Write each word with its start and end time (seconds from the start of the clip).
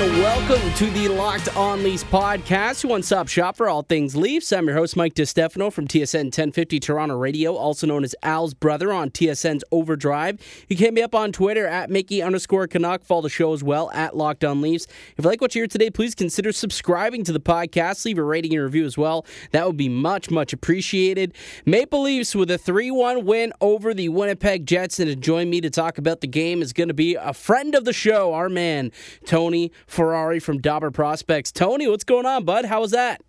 and 0.00 0.18
welcome 0.18 0.72
to 0.74 0.88
the 0.90 1.08
Locked 1.08 1.56
On 1.56 1.82
Leafs 1.82 2.04
podcast, 2.04 2.84
one 2.84 3.02
stop 3.02 3.26
shop 3.26 3.56
for 3.56 3.68
all 3.68 3.82
things 3.82 4.14
Leafs. 4.14 4.52
I'm 4.52 4.68
your 4.68 4.76
host, 4.76 4.96
Mike 4.96 5.14
DiStefano 5.14 5.72
from 5.72 5.88
TSN 5.88 6.26
1050 6.26 6.78
Toronto 6.78 7.16
Radio, 7.16 7.56
also 7.56 7.84
known 7.84 8.04
as 8.04 8.14
Al's 8.22 8.54
brother 8.54 8.92
on 8.92 9.10
TSN's 9.10 9.64
Overdrive. 9.72 10.38
You 10.68 10.76
can 10.76 10.84
hit 10.84 10.94
me 10.94 11.02
up 11.02 11.16
on 11.16 11.32
Twitter 11.32 11.66
at 11.66 11.90
Mickey 11.90 12.22
underscore 12.22 12.68
Canuck. 12.68 13.04
Follow 13.04 13.22
the 13.22 13.28
show 13.28 13.52
as 13.52 13.64
well 13.64 13.90
at 13.90 14.16
Locked 14.16 14.44
On 14.44 14.60
Leafs. 14.60 14.86
If 15.16 15.24
you 15.24 15.30
like 15.30 15.40
what 15.40 15.56
you 15.56 15.62
hear 15.62 15.66
today, 15.66 15.90
please 15.90 16.14
consider 16.14 16.52
subscribing 16.52 17.24
to 17.24 17.32
the 17.32 17.40
podcast. 17.40 18.04
Leave 18.04 18.18
a 18.18 18.22
rating 18.22 18.54
and 18.54 18.62
review 18.62 18.84
as 18.84 18.96
well. 18.96 19.26
That 19.50 19.66
would 19.66 19.76
be 19.76 19.88
much, 19.88 20.30
much 20.30 20.52
appreciated. 20.52 21.34
Maple 21.66 22.02
Leafs 22.02 22.36
with 22.36 22.52
a 22.52 22.58
3 22.58 22.92
1 22.92 23.24
win 23.24 23.52
over 23.60 23.92
the 23.92 24.10
Winnipeg 24.10 24.64
Jets. 24.64 25.00
And 25.00 25.10
to 25.10 25.16
join 25.16 25.50
me 25.50 25.60
to 25.60 25.70
talk 25.70 25.98
about 25.98 26.20
the 26.20 26.28
game 26.28 26.62
is 26.62 26.72
going 26.72 26.88
to 26.88 26.94
be 26.94 27.16
a 27.16 27.34
friend 27.34 27.74
of 27.74 27.84
the 27.84 27.92
show, 27.92 28.32
our 28.32 28.48
man. 28.48 28.92
Tony 29.26 29.72
Ferrari 29.88 30.38
from 30.38 30.60
Dobber 30.60 30.92
Prospects. 30.92 31.50
Tony, 31.50 31.88
what's 31.88 32.04
going 32.04 32.26
on, 32.26 32.44
bud? 32.44 32.66
How 32.66 32.80
was 32.80 32.92
that? 32.92 33.20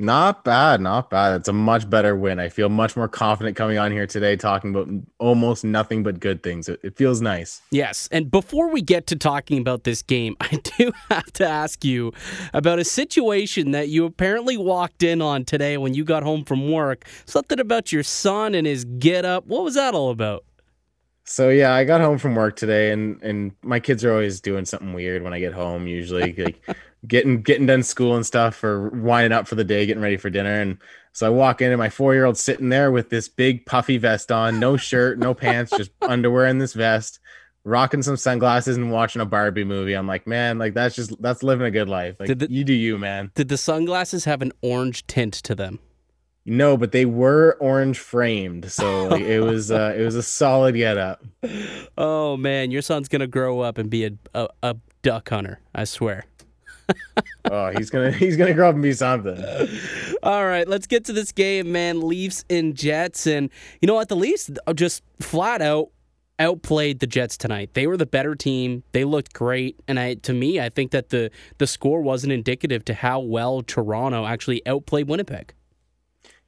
Not 0.00 0.44
bad, 0.44 0.80
not 0.80 1.10
bad. 1.10 1.40
It's 1.40 1.48
a 1.48 1.52
much 1.52 1.90
better 1.90 2.14
win. 2.14 2.38
I 2.38 2.50
feel 2.50 2.68
much 2.68 2.96
more 2.96 3.08
confident 3.08 3.56
coming 3.56 3.78
on 3.78 3.90
here 3.90 4.06
today 4.06 4.36
talking 4.36 4.70
about 4.70 4.88
almost 5.18 5.64
nothing 5.64 6.04
but 6.04 6.20
good 6.20 6.44
things. 6.44 6.68
It, 6.68 6.78
it, 6.84 6.96
feels 6.96 7.20
nice. 7.20 7.60
Yes. 7.72 8.08
And 8.12 8.30
before 8.30 8.70
we 8.70 8.80
get 8.80 9.08
to 9.08 9.16
talking 9.16 9.58
about 9.58 9.82
this 9.82 10.02
game, 10.02 10.36
I 10.40 10.60
do 10.78 10.92
have 11.10 11.32
to 11.32 11.48
ask 11.48 11.84
you 11.84 12.12
about 12.54 12.78
a 12.78 12.84
situation 12.84 13.72
that 13.72 13.88
you 13.88 14.04
apparently 14.04 14.56
walked 14.56 15.02
in 15.02 15.20
on 15.20 15.44
today 15.44 15.76
when 15.78 15.94
you 15.94 16.04
got 16.04 16.22
home 16.22 16.44
from 16.44 16.70
work. 16.70 17.04
Something 17.26 17.58
about 17.58 17.90
your 17.90 18.04
son 18.04 18.54
and 18.54 18.68
his 18.68 18.84
get 18.84 19.24
up. 19.24 19.48
What 19.48 19.64
was 19.64 19.74
that 19.74 19.94
all 19.94 20.10
about? 20.10 20.44
So 21.28 21.50
yeah, 21.50 21.74
I 21.74 21.84
got 21.84 22.00
home 22.00 22.16
from 22.16 22.34
work 22.34 22.56
today, 22.56 22.90
and 22.90 23.22
and 23.22 23.52
my 23.62 23.80
kids 23.80 24.02
are 24.02 24.10
always 24.10 24.40
doing 24.40 24.64
something 24.64 24.94
weird 24.94 25.22
when 25.22 25.34
I 25.34 25.40
get 25.40 25.52
home. 25.52 25.86
Usually, 25.86 26.32
like 26.38 26.58
getting 27.06 27.42
getting 27.42 27.66
done 27.66 27.82
school 27.82 28.16
and 28.16 28.24
stuff, 28.24 28.64
or 28.64 28.88
winding 28.88 29.32
up 29.32 29.46
for 29.46 29.54
the 29.54 29.62
day, 29.62 29.84
getting 29.84 30.02
ready 30.02 30.16
for 30.16 30.30
dinner. 30.30 30.58
And 30.58 30.78
so 31.12 31.26
I 31.26 31.30
walk 31.30 31.60
in, 31.60 31.70
and 31.70 31.78
my 31.78 31.90
four 31.90 32.14
year 32.14 32.24
old 32.24 32.38
sitting 32.38 32.70
there 32.70 32.90
with 32.90 33.10
this 33.10 33.28
big 33.28 33.66
puffy 33.66 33.98
vest 33.98 34.32
on, 34.32 34.58
no 34.58 34.78
shirt, 34.78 35.18
no 35.18 35.34
pants, 35.34 35.70
just 35.76 35.90
underwear 36.00 36.46
in 36.46 36.58
this 36.58 36.72
vest, 36.72 37.20
rocking 37.62 38.02
some 38.02 38.16
sunglasses 38.16 38.78
and 38.78 38.90
watching 38.90 39.20
a 39.20 39.26
Barbie 39.26 39.64
movie. 39.64 39.92
I'm 39.92 40.06
like, 40.06 40.26
man, 40.26 40.56
like 40.56 40.72
that's 40.72 40.96
just 40.96 41.20
that's 41.20 41.42
living 41.42 41.66
a 41.66 41.70
good 41.70 41.90
life. 41.90 42.16
Like 42.18 42.38
the, 42.38 42.50
you 42.50 42.64
do 42.64 42.72
you, 42.72 42.96
man. 42.96 43.32
Did 43.34 43.48
the 43.48 43.58
sunglasses 43.58 44.24
have 44.24 44.40
an 44.40 44.52
orange 44.62 45.06
tint 45.06 45.34
to 45.34 45.54
them? 45.54 45.78
No, 46.48 46.76
but 46.76 46.92
they 46.92 47.04
were 47.04 47.56
orange 47.60 47.98
framed, 47.98 48.70
so 48.70 49.08
like, 49.08 49.22
it 49.22 49.40
was 49.40 49.70
uh, 49.70 49.94
it 49.96 50.02
was 50.02 50.14
a 50.14 50.22
solid 50.22 50.74
get 50.74 50.96
up. 50.96 51.24
Oh 51.96 52.36
man, 52.36 52.70
your 52.70 52.82
son's 52.82 53.08
gonna 53.08 53.26
grow 53.26 53.60
up 53.60 53.78
and 53.78 53.90
be 53.90 54.06
a 54.06 54.10
a, 54.34 54.48
a 54.62 54.76
duck 55.02 55.28
hunter. 55.28 55.60
I 55.74 55.84
swear. 55.84 56.24
oh, 57.50 57.70
he's 57.76 57.90
gonna 57.90 58.10
he's 58.12 58.36
gonna 58.36 58.54
grow 58.54 58.68
up 58.68 58.74
and 58.74 58.82
be 58.82 58.92
something. 58.92 59.38
All 60.22 60.46
right, 60.46 60.66
let's 60.66 60.86
get 60.86 61.04
to 61.06 61.12
this 61.12 61.32
game, 61.32 61.70
man. 61.70 62.00
Leafs 62.00 62.44
and 62.48 62.74
Jets, 62.74 63.26
and 63.26 63.50
you 63.80 63.86
know 63.86 63.94
what? 63.94 64.08
The 64.08 64.16
Leafs 64.16 64.50
just 64.74 65.02
flat 65.20 65.60
out 65.60 65.90
outplayed 66.38 67.00
the 67.00 67.06
Jets 67.06 67.36
tonight. 67.36 67.70
They 67.74 67.86
were 67.86 67.96
the 67.96 68.06
better 68.06 68.34
team. 68.34 68.84
They 68.92 69.04
looked 69.04 69.32
great, 69.32 69.78
and 69.88 69.98
I 69.98 70.14
to 70.14 70.32
me, 70.32 70.60
I 70.60 70.68
think 70.68 70.92
that 70.92 71.10
the 71.10 71.30
the 71.58 71.66
score 71.66 72.00
wasn't 72.00 72.32
indicative 72.32 72.84
to 72.86 72.94
how 72.94 73.20
well 73.20 73.62
Toronto 73.62 74.24
actually 74.24 74.66
outplayed 74.66 75.08
Winnipeg. 75.08 75.52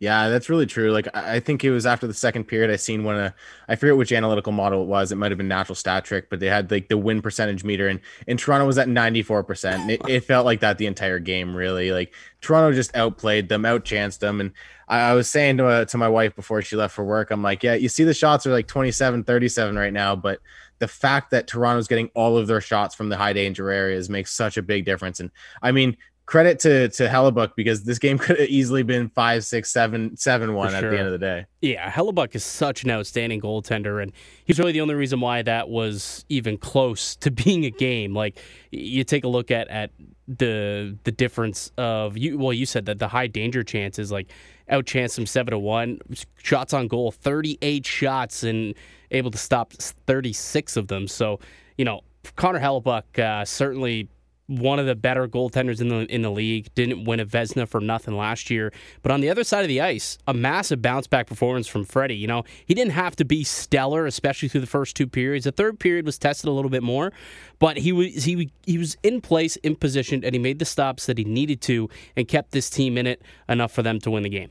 Yeah, 0.00 0.30
that's 0.30 0.48
really 0.48 0.64
true. 0.64 0.92
Like 0.92 1.08
I 1.14 1.40
think 1.40 1.62
it 1.62 1.70
was 1.70 1.84
after 1.84 2.06
the 2.06 2.14
second 2.14 2.44
period, 2.44 2.70
I 2.70 2.76
seen 2.76 3.04
one 3.04 3.16
of 3.16 3.34
I 3.68 3.76
forget 3.76 3.98
which 3.98 4.12
analytical 4.12 4.50
model 4.50 4.82
it 4.82 4.86
was. 4.86 5.12
It 5.12 5.16
might 5.16 5.30
have 5.30 5.36
been 5.36 5.46
natural 5.46 5.74
stat 5.74 6.06
trick, 6.06 6.30
but 6.30 6.40
they 6.40 6.46
had 6.46 6.70
like 6.70 6.88
the 6.88 6.96
win 6.96 7.20
percentage 7.20 7.64
meter, 7.64 7.86
and 7.86 8.00
and 8.26 8.38
Toronto 8.38 8.66
was 8.66 8.78
at 8.78 8.88
ninety 8.88 9.22
four 9.22 9.44
percent. 9.44 9.90
It, 9.90 10.00
it 10.08 10.24
felt 10.24 10.46
like 10.46 10.60
that 10.60 10.78
the 10.78 10.86
entire 10.86 11.18
game. 11.18 11.54
Really, 11.54 11.92
like 11.92 12.14
Toronto 12.40 12.74
just 12.74 12.96
outplayed 12.96 13.50
them, 13.50 13.64
outchanced 13.64 14.20
them, 14.20 14.40
and 14.40 14.52
I, 14.88 15.00
I 15.10 15.12
was 15.12 15.28
saying 15.28 15.58
to 15.58 15.66
uh, 15.66 15.84
to 15.84 15.98
my 15.98 16.08
wife 16.08 16.34
before 16.34 16.62
she 16.62 16.76
left 16.76 16.94
for 16.94 17.04
work, 17.04 17.30
I'm 17.30 17.42
like, 17.42 17.62
yeah, 17.62 17.74
you 17.74 17.90
see 17.90 18.04
the 18.04 18.14
shots 18.14 18.46
are 18.46 18.52
like 18.52 18.68
27, 18.68 19.24
37 19.24 19.76
right 19.76 19.92
now, 19.92 20.16
but 20.16 20.40
the 20.78 20.88
fact 20.88 21.30
that 21.30 21.46
Toronto's 21.46 21.88
getting 21.88 22.10
all 22.14 22.38
of 22.38 22.46
their 22.46 22.62
shots 22.62 22.94
from 22.94 23.10
the 23.10 23.16
high 23.18 23.34
danger 23.34 23.70
areas 23.70 24.08
makes 24.08 24.32
such 24.32 24.56
a 24.56 24.62
big 24.62 24.86
difference. 24.86 25.20
And 25.20 25.30
I 25.60 25.72
mean, 25.72 25.98
credit 26.30 26.60
to 26.60 26.88
to 26.88 27.08
Hellebuyck 27.08 27.56
because 27.56 27.82
this 27.82 27.98
game 27.98 28.16
could 28.24 28.38
have 28.38 28.48
easily 28.48 28.84
been 28.84 29.08
five, 29.10 29.44
six, 29.44 29.70
seven, 29.70 30.16
seven 30.16 30.54
one 30.54 30.72
at 30.74 30.80
the 30.82 30.96
end 30.96 31.06
of 31.06 31.12
the 31.12 31.18
day. 31.18 31.46
Yeah, 31.60 31.90
Hellebuyck 31.90 32.34
is 32.36 32.44
such 32.44 32.84
an 32.84 32.90
outstanding 32.90 33.40
goaltender, 33.40 34.00
and 34.00 34.12
he's 34.44 34.58
really 34.58 34.72
the 34.72 34.80
only 34.80 34.94
reason 34.94 35.20
why 35.20 35.42
that 35.42 35.68
was 35.68 36.24
even 36.28 36.56
close 36.56 37.16
to 37.16 37.30
being 37.42 37.64
a 37.64 37.70
game. 37.70 38.14
Like 38.14 38.38
you 38.70 39.02
take 39.02 39.24
a 39.24 39.28
look 39.28 39.50
at 39.50 39.68
at 39.68 39.90
the 40.28 40.96
the 41.02 41.12
difference 41.12 41.72
of 41.76 42.16
you. 42.16 42.38
Well, 42.38 42.52
you 42.52 42.64
said 42.64 42.86
that 42.86 43.00
the 43.00 43.08
high 43.08 43.26
danger 43.26 43.64
chances, 43.64 44.12
like 44.12 44.30
outchance 44.70 45.16
them 45.16 45.26
seven 45.26 45.50
to 45.50 45.58
one, 45.58 45.98
shots 46.36 46.72
on 46.72 46.86
goal, 46.86 47.10
thirty 47.10 47.58
eight 47.60 47.84
shots, 47.84 48.44
and 48.44 48.74
able 49.10 49.32
to 49.32 49.38
stop 49.38 49.72
thirty 49.72 50.32
six 50.32 50.76
of 50.76 50.86
them. 50.86 51.08
So 51.08 51.40
you 51.76 51.84
know. 51.84 52.02
Connor 52.36 52.60
Hellebuyck 52.60 53.18
uh, 53.18 53.46
certainly 53.46 54.06
one 54.50 54.78
of 54.78 54.86
the 54.86 54.94
better 54.94 55.28
goaltenders 55.28 55.80
in 55.80 55.88
the 55.88 56.12
in 56.12 56.22
the 56.22 56.30
league. 56.30 56.74
Didn't 56.74 57.04
win 57.04 57.20
a 57.20 57.26
Vezina 57.26 57.68
for 57.68 57.80
nothing 57.80 58.16
last 58.16 58.50
year. 58.50 58.72
But 59.02 59.12
on 59.12 59.20
the 59.20 59.30
other 59.30 59.44
side 59.44 59.62
of 59.62 59.68
the 59.68 59.80
ice, 59.80 60.18
a 60.26 60.34
massive 60.34 60.82
bounce 60.82 61.06
back 61.06 61.26
performance 61.26 61.68
from 61.68 61.84
Freddie. 61.84 62.16
You 62.16 62.26
know, 62.26 62.44
he 62.66 62.74
didn't 62.74 62.92
have 62.92 63.16
to 63.16 63.24
be 63.24 63.44
stellar, 63.44 64.06
especially 64.06 64.48
through 64.48 64.62
the 64.62 64.66
first 64.66 64.96
two 64.96 65.06
periods. 65.06 65.44
The 65.44 65.52
third 65.52 65.78
period 65.78 66.04
was 66.04 66.18
tested 66.18 66.48
a 66.48 66.52
little 66.52 66.70
bit 66.70 66.82
more, 66.82 67.12
but 67.58 67.78
he 67.78 67.92
was 67.92 68.24
he 68.24 68.50
he 68.66 68.78
was 68.78 68.96
in 69.02 69.20
place, 69.20 69.56
in 69.56 69.76
position, 69.76 70.24
and 70.24 70.34
he 70.34 70.38
made 70.38 70.58
the 70.58 70.64
stops 70.64 71.06
that 71.06 71.18
he 71.18 71.24
needed 71.24 71.60
to, 71.62 71.88
and 72.16 72.26
kept 72.26 72.50
this 72.50 72.68
team 72.68 72.98
in 72.98 73.06
it 73.06 73.22
enough 73.48 73.72
for 73.72 73.82
them 73.82 74.00
to 74.00 74.10
win 74.10 74.24
the 74.24 74.28
game. 74.28 74.50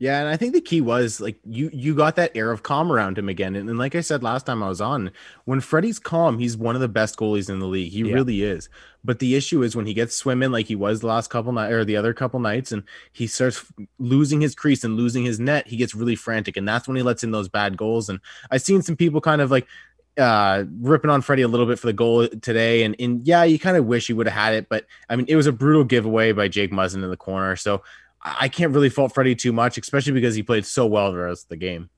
Yeah, 0.00 0.18
and 0.20 0.30
I 0.30 0.38
think 0.38 0.54
the 0.54 0.62
key 0.62 0.80
was 0.80 1.20
like 1.20 1.38
you 1.44 1.68
you 1.74 1.94
got 1.94 2.16
that 2.16 2.34
air 2.34 2.50
of 2.50 2.62
calm 2.62 2.90
around 2.90 3.18
him 3.18 3.28
again. 3.28 3.54
And, 3.54 3.68
and, 3.68 3.78
like 3.78 3.94
I 3.94 4.00
said 4.00 4.22
last 4.22 4.46
time 4.46 4.62
I 4.62 4.68
was 4.68 4.80
on, 4.80 5.10
when 5.44 5.60
Freddie's 5.60 5.98
calm, 5.98 6.38
he's 6.38 6.56
one 6.56 6.74
of 6.74 6.80
the 6.80 6.88
best 6.88 7.18
goalies 7.18 7.50
in 7.50 7.58
the 7.58 7.66
league. 7.66 7.92
He 7.92 8.00
yeah. 8.00 8.14
really 8.14 8.42
is. 8.42 8.70
But 9.04 9.18
the 9.18 9.36
issue 9.36 9.62
is 9.62 9.76
when 9.76 9.84
he 9.84 9.92
gets 9.92 10.16
swimming 10.16 10.52
like 10.52 10.64
he 10.64 10.74
was 10.74 11.00
the 11.00 11.06
last 11.06 11.28
couple 11.28 11.52
night 11.52 11.70
or 11.70 11.84
the 11.84 11.98
other 11.98 12.14
couple 12.14 12.40
nights, 12.40 12.72
and 12.72 12.82
he 13.12 13.26
starts 13.26 13.62
losing 13.98 14.40
his 14.40 14.54
crease 14.54 14.84
and 14.84 14.96
losing 14.96 15.22
his 15.22 15.38
net, 15.38 15.68
he 15.68 15.76
gets 15.76 15.94
really 15.94 16.16
frantic, 16.16 16.56
and 16.56 16.66
that's 16.66 16.88
when 16.88 16.96
he 16.96 17.02
lets 17.02 17.22
in 17.22 17.30
those 17.30 17.50
bad 17.50 17.76
goals. 17.76 18.08
And 18.08 18.20
I've 18.50 18.62
seen 18.62 18.80
some 18.80 18.96
people 18.96 19.20
kind 19.20 19.42
of 19.42 19.50
like 19.50 19.66
uh 20.18 20.64
ripping 20.80 21.10
on 21.10 21.20
Freddie 21.20 21.42
a 21.42 21.48
little 21.48 21.66
bit 21.66 21.78
for 21.78 21.86
the 21.86 21.92
goal 21.92 22.26
today 22.26 22.82
and 22.82 22.96
and 22.98 23.24
yeah 23.24 23.44
you 23.44 23.60
kind 23.60 23.76
of 23.76 23.84
wish 23.84 24.08
he 24.08 24.12
would 24.12 24.26
have 24.26 24.34
had 24.34 24.54
it 24.54 24.68
but 24.68 24.84
I 25.08 25.14
mean 25.14 25.24
it 25.28 25.36
was 25.36 25.46
a 25.46 25.52
brutal 25.52 25.84
giveaway 25.84 26.32
by 26.32 26.48
Jake 26.48 26.72
Muzzin 26.72 27.04
in 27.04 27.10
the 27.10 27.16
corner 27.16 27.54
so 27.54 27.80
I 28.22 28.48
can't 28.48 28.74
really 28.74 28.90
fault 28.90 29.14
Freddie 29.14 29.34
too 29.34 29.52
much, 29.52 29.78
especially 29.78 30.12
because 30.12 30.34
he 30.34 30.42
played 30.42 30.66
so 30.66 30.86
well 30.86 31.10
the 31.12 31.18
rest 31.18 31.44
of 31.44 31.48
the 31.48 31.56
game. 31.56 31.88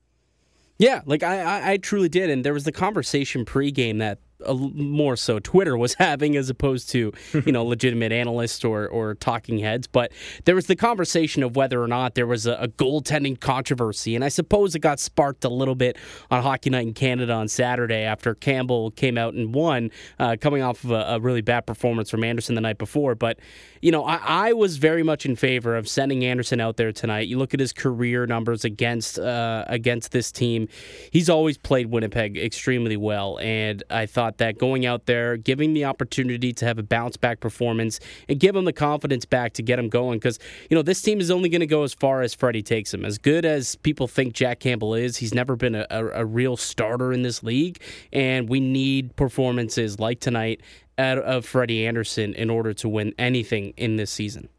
Yeah, 0.77 1.01
like 1.05 1.23
I, 1.23 1.41
I, 1.41 1.71
I 1.71 1.77
truly 1.77 2.09
did, 2.09 2.29
and 2.29 2.43
there 2.43 2.53
was 2.53 2.63
the 2.63 2.71
conversation 2.71 3.45
pregame 3.45 3.99
that 3.99 4.19
more 4.53 5.15
so 5.15 5.39
Twitter 5.39 5.77
was 5.77 5.93
having 5.99 6.35
as 6.35 6.49
opposed 6.49 6.89
to 6.89 7.11
you 7.45 7.51
know 7.51 7.65
legitimate 7.65 8.11
analysts 8.11 8.63
or 8.63 8.87
or 8.87 9.15
talking 9.15 9.59
heads. 9.59 9.87
But 9.87 10.11
there 10.45 10.55
was 10.55 10.67
the 10.67 10.75
conversation 10.75 11.43
of 11.43 11.55
whether 11.55 11.81
or 11.81 11.87
not 11.87 12.15
there 12.15 12.27
was 12.27 12.45
a, 12.45 12.53
a, 12.53 12.67
goaltending 12.67 13.39
controversy, 13.39 14.15
and 14.15 14.23
I 14.23 14.29
suppose 14.29 14.75
it 14.75 14.79
got 14.79 14.99
sparked 14.99 15.45
a 15.45 15.49
little 15.49 15.75
bit 15.75 15.97
on 16.31 16.41
Hockey 16.41 16.69
Night 16.69 16.87
in 16.87 16.93
Canada 16.93 17.33
on 17.33 17.47
Saturday 17.47 18.03
after 18.03 18.35
Campbell 18.35 18.91
came 18.91 19.17
out 19.17 19.33
and 19.33 19.53
won, 19.53 19.91
uh, 20.19 20.35
coming 20.39 20.61
off 20.61 20.83
of 20.83 20.91
a, 20.91 21.15
a, 21.15 21.19
really 21.19 21.41
bad 21.41 21.65
performance 21.65 22.09
from 22.09 22.23
Anderson 22.23 22.55
the 22.55 22.61
night 22.61 22.77
before. 22.77 23.15
But 23.15 23.39
you 23.81 23.91
know, 23.91 24.05
I, 24.05 24.49
I, 24.49 24.53
was 24.53 24.77
very 24.77 25.03
much 25.03 25.25
in 25.25 25.35
favor 25.35 25.75
of 25.75 25.89
sending 25.89 26.23
Anderson 26.23 26.61
out 26.61 26.77
there 26.77 26.91
tonight. 26.91 27.27
You 27.27 27.37
look 27.37 27.53
at 27.53 27.59
his 27.59 27.73
career 27.73 28.25
numbers 28.25 28.63
against 28.63 29.19
uh, 29.19 29.65
against 29.67 30.11
this 30.11 30.31
team; 30.31 30.67
he's 31.11 31.29
always 31.29 31.57
played 31.57 31.87
Winnipeg 31.87 32.37
extremely 32.37 32.97
well, 32.97 33.39
and 33.39 33.83
I 33.89 34.05
thought 34.05 34.32
that 34.37 34.57
going 34.57 34.85
out 34.85 35.05
there, 35.05 35.37
giving 35.37 35.73
the 35.73 35.85
opportunity 35.85 36.53
to 36.53 36.65
have 36.65 36.79
a 36.79 36.83
bounce 36.83 37.17
back 37.17 37.39
performance 37.39 37.99
and 38.27 38.39
give 38.39 38.55
him 38.55 38.65
the 38.65 38.73
confidence 38.73 39.25
back 39.25 39.53
to 39.53 39.61
get 39.61 39.79
him 39.79 39.89
going. 39.89 40.19
Because, 40.19 40.39
you 40.69 40.75
know, 40.75 40.81
this 40.81 41.01
team 41.01 41.19
is 41.19 41.31
only 41.31 41.49
going 41.49 41.61
to 41.61 41.67
go 41.67 41.83
as 41.83 41.93
far 41.93 42.21
as 42.21 42.33
Freddie 42.33 42.63
takes 42.63 42.93
him. 42.93 43.05
As 43.05 43.17
good 43.17 43.45
as 43.45 43.75
people 43.77 44.07
think 44.07 44.33
Jack 44.33 44.59
Campbell 44.59 44.95
is, 44.95 45.17
he's 45.17 45.33
never 45.33 45.55
been 45.55 45.75
a, 45.75 45.85
a, 45.89 46.05
a 46.07 46.25
real 46.25 46.57
starter 46.57 47.13
in 47.13 47.21
this 47.21 47.43
league. 47.43 47.81
And 48.11 48.49
we 48.49 48.59
need 48.59 49.15
performances 49.15 49.99
like 49.99 50.19
tonight 50.19 50.61
out 50.97 51.17
of 51.19 51.45
Freddie 51.45 51.87
Anderson 51.87 52.33
in 52.33 52.49
order 52.49 52.73
to 52.73 52.89
win 52.89 53.13
anything 53.17 53.73
in 53.77 53.95
this 53.95 54.11
season. 54.11 54.49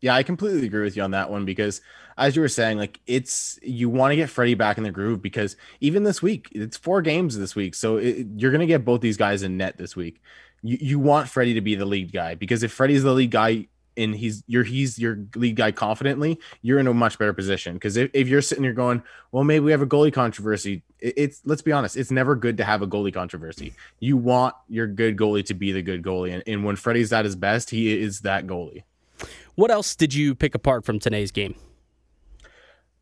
Yeah, 0.00 0.14
I 0.14 0.22
completely 0.22 0.64
agree 0.66 0.84
with 0.84 0.96
you 0.96 1.02
on 1.02 1.10
that 1.10 1.28
one 1.28 1.44
because 1.44 1.80
as 2.18 2.36
you 2.36 2.42
were 2.42 2.48
saying, 2.48 2.78
like 2.78 3.00
it's 3.06 3.58
you 3.62 3.88
want 3.88 4.12
to 4.12 4.16
get 4.16 4.28
Freddie 4.28 4.54
back 4.54 4.76
in 4.76 4.84
the 4.84 4.90
groove 4.90 5.22
because 5.22 5.56
even 5.80 6.02
this 6.02 6.20
week, 6.20 6.48
it's 6.52 6.76
four 6.76 7.00
games 7.00 7.38
this 7.38 7.54
week. 7.54 7.74
So 7.74 7.96
it, 7.96 8.26
you're 8.36 8.50
going 8.50 8.60
to 8.60 8.66
get 8.66 8.84
both 8.84 9.00
these 9.00 9.16
guys 9.16 9.42
in 9.42 9.56
net 9.56 9.78
this 9.78 9.94
week. 9.94 10.20
You, 10.62 10.78
you 10.80 10.98
want 10.98 11.28
Freddie 11.28 11.54
to 11.54 11.60
be 11.60 11.76
the 11.76 11.86
lead 11.86 12.12
guy 12.12 12.34
because 12.34 12.62
if 12.62 12.72
Freddie's 12.72 13.04
the 13.04 13.12
lead 13.12 13.30
guy 13.30 13.68
and 13.96 14.14
he's 14.14 14.42
your 14.46 14.64
he's 14.64 14.98
your 14.98 15.18
lead 15.36 15.56
guy 15.56 15.70
confidently, 15.70 16.40
you're 16.60 16.80
in 16.80 16.88
a 16.88 16.94
much 16.94 17.18
better 17.18 17.32
position. 17.32 17.74
Because 17.74 17.96
if, 17.96 18.10
if 18.12 18.26
you're 18.26 18.42
sitting 18.42 18.64
here 18.64 18.72
going, 18.72 19.02
well, 19.30 19.44
maybe 19.44 19.64
we 19.64 19.70
have 19.70 19.82
a 19.82 19.86
goalie 19.86 20.12
controversy, 20.12 20.82
it, 20.98 21.14
it's 21.16 21.40
let's 21.44 21.62
be 21.62 21.70
honest, 21.70 21.96
it's 21.96 22.10
never 22.10 22.34
good 22.34 22.56
to 22.56 22.64
have 22.64 22.82
a 22.82 22.86
goalie 22.86 23.14
controversy. 23.14 23.74
You 24.00 24.16
want 24.16 24.56
your 24.68 24.88
good 24.88 25.16
goalie 25.16 25.44
to 25.46 25.54
be 25.54 25.70
the 25.70 25.82
good 25.82 26.02
goalie, 26.02 26.34
and, 26.34 26.42
and 26.46 26.64
when 26.64 26.74
Freddie's 26.74 27.12
at 27.12 27.24
his 27.24 27.36
best, 27.36 27.70
he 27.70 27.96
is 27.96 28.20
that 28.20 28.46
goalie. 28.46 28.82
What 29.54 29.70
else 29.70 29.96
did 29.96 30.14
you 30.14 30.34
pick 30.34 30.54
apart 30.54 30.84
from 30.84 30.98
today's 30.98 31.32
game? 31.32 31.56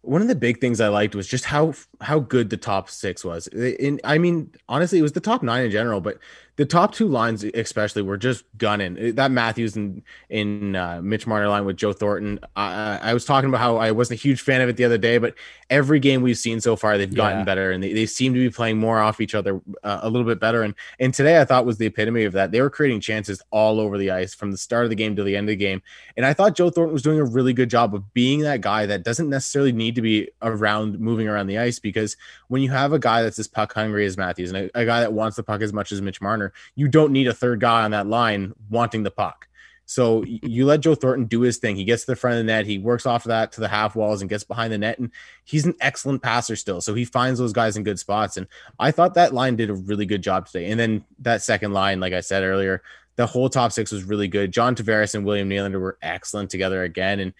One 0.07 0.23
of 0.23 0.29
the 0.29 0.37
big 0.37 0.61
things 0.61 0.81
I 0.81 0.89
liked 0.89 1.15
was 1.15 1.27
just 1.27 1.47
how 1.47 1.75
how 2.01 2.21
good 2.21 2.51
the 2.51 2.57
top 2.57 2.89
six 2.89 3.25
was. 3.25 3.49
In 3.49 4.01
I 4.05 4.19
mean, 4.19 4.53
honestly, 4.69 4.99
it 4.99 5.03
was 5.03 5.13
the 5.13 5.21
top 5.21 5.43
nine 5.43 5.65
in 5.65 5.71
general, 5.71 6.01
but 6.01 6.19
the 6.57 6.65
top 6.65 6.95
two 6.95 7.07
lines 7.07 7.45
especially 7.45 8.01
were 8.01 8.17
just 8.17 8.45
gunning 8.57 9.15
that 9.15 9.31
Matthews 9.31 9.77
and 9.77 10.03
in 10.31 10.75
uh, 10.75 11.01
Mitch 11.03 11.27
Marner 11.27 11.49
line 11.49 11.67
with 11.67 11.77
Joe 11.77 11.93
Thornton. 11.93 12.41
I, 12.57 12.99
I, 13.03 13.15
was 13.15 13.27
talking 13.27 13.51
about 13.51 13.61
how 13.61 13.77
I 13.77 13.91
wasn't 13.91 14.19
a 14.21 14.23
huge 14.23 14.41
fan 14.41 14.63
of 14.63 14.69
it 14.71 14.77
the 14.77 14.85
other 14.85 14.97
day, 14.97 15.19
but 15.19 15.35
every 15.69 16.01
game 16.01 16.23
we've 16.23 16.39
seen 16.39 16.63
so 16.63 16.75
far, 16.75 16.97
they've 16.97 17.15
gotten 17.15 17.41
yeah. 17.41 17.45
better 17.45 17.73
and 17.73 17.83
they, 17.83 17.93
they 17.93 18.07
seem 18.07 18.33
to 18.33 18.41
be 18.41 18.49
playing 18.49 18.79
more 18.79 19.01
off 19.01 19.21
each 19.21 19.35
other 19.35 19.61
uh, 19.85 20.01
a 20.03 20.09
little 20.09 20.27
bit 20.27 20.41
better. 20.41 20.63
And 20.63 20.75
and 20.99 21.13
today 21.13 21.39
I 21.41 21.45
thought 21.45 21.67
was 21.67 21.77
the 21.77 21.87
epitome 21.87 22.25
of 22.25 22.33
that. 22.33 22.53
They 22.53 22.63
were 22.63 22.71
creating 22.71 23.01
chances 23.01 23.43
all 23.51 23.79
over 23.79 23.99
the 23.99 24.11
ice 24.11 24.35
from 24.35 24.51
the 24.51 24.59
start 24.59 24.85
of 24.85 24.91
the 24.91 24.97
game 24.97 25.15
to 25.17 25.25
the 25.25 25.37
end 25.37 25.49
of 25.49 25.53
the 25.53 25.57
game. 25.57 25.83
And 26.17 26.25
I 26.25 26.33
thought 26.33 26.57
Joe 26.57 26.71
Thornton 26.71 26.95
was 26.95 27.03
doing 27.03 27.21
a 27.21 27.25
really 27.25 27.53
good 27.53 27.69
job 27.69 27.95
of 27.95 28.15
being 28.15 28.41
that 28.41 28.63
guy 28.63 28.87
that 28.87 29.05
doesn't 29.05 29.29
necessarily 29.29 29.73
need 29.73 29.95
to 29.97 30.03
be 30.03 30.31
around 30.41 30.99
moving 30.99 31.29
around 31.29 31.49
the 31.49 31.59
ice 31.59 31.79
because 31.79 32.17
when 32.49 32.63
you 32.63 32.71
have 32.71 32.95
a 32.95 32.99
guy 32.99 33.23
that's 33.23 33.39
as 33.39 33.47
puck 33.47 33.75
hungry 33.75 34.07
as 34.07 34.17
Matthews 34.17 34.53
and 34.53 34.71
a, 34.75 34.81
a 34.81 34.87
guy 34.87 35.01
that 35.01 35.13
wants 35.13 35.37
the 35.37 35.43
puck 35.43 35.61
as 35.61 35.75
much 35.75 35.93
as 35.93 36.01
Mitch 36.01 36.23
Marner 36.23 36.46
you 36.75 36.89
don't 36.89 37.13
need 37.13 37.29
a 37.29 37.35
third 37.35 37.61
guy 37.61 37.83
on 37.85 37.91
that 37.93 38.07
line 38.07 38.55
wanting 38.71 39.03
the 39.03 39.11
puck. 39.11 39.49
So 39.89 40.25
you 40.25 40.67
let 40.67 40.81
Joe 40.81 40.97
Thornton 40.97 41.27
do 41.27 41.43
his 41.43 41.59
thing. 41.59 41.77
He 41.77 41.85
gets 41.85 42.05
to 42.05 42.11
the 42.11 42.17
front 42.17 42.35
of 42.35 42.39
the 42.39 42.53
net. 42.53 42.67
He 42.67 42.79
works 42.79 43.07
off 43.07 43.25
of 43.25 43.29
that 43.29 43.53
to 43.53 43.61
the 43.61 43.69
half 43.69 43.95
walls 43.95 44.21
and 44.21 44.29
gets 44.29 44.43
behind 44.43 44.73
the 44.73 44.79
net. 44.79 44.99
And 44.99 45.13
he's 45.45 45.65
an 45.65 45.77
excellent 45.81 46.23
passer 46.23 46.57
still. 46.57 46.81
So 46.81 46.93
he 46.93 47.05
finds 47.05 47.39
those 47.39 47.53
guys 47.53 47.77
in 47.77 47.85
good 47.85 48.01
spots. 48.01 48.37
And 48.37 48.49
I 48.81 48.91
thought 48.91 49.15
that 49.15 49.33
line 49.33 49.55
did 49.55 49.71
a 49.71 49.75
really 49.75 50.05
good 50.05 50.23
job 50.23 50.47
today. 50.47 50.73
And 50.73 50.79
then 50.79 51.05
that 51.21 51.41
second 51.41 51.73
line, 51.73 52.01
like 52.01 52.13
I 52.13 52.21
said 52.21 52.43
earlier, 52.43 52.83
the 53.15 53.27
whole 53.27 53.49
top 53.49 53.71
six 53.71 53.93
was 53.93 54.03
really 54.03 54.27
good. 54.27 54.53
John 54.53 54.75
Tavares 54.75 55.15
and 55.15 55.25
William 55.25 55.49
Nylander 55.49 55.81
were 55.81 55.99
excellent 56.03 56.51
together 56.51 56.83
again. 56.83 57.21
And 57.21 57.33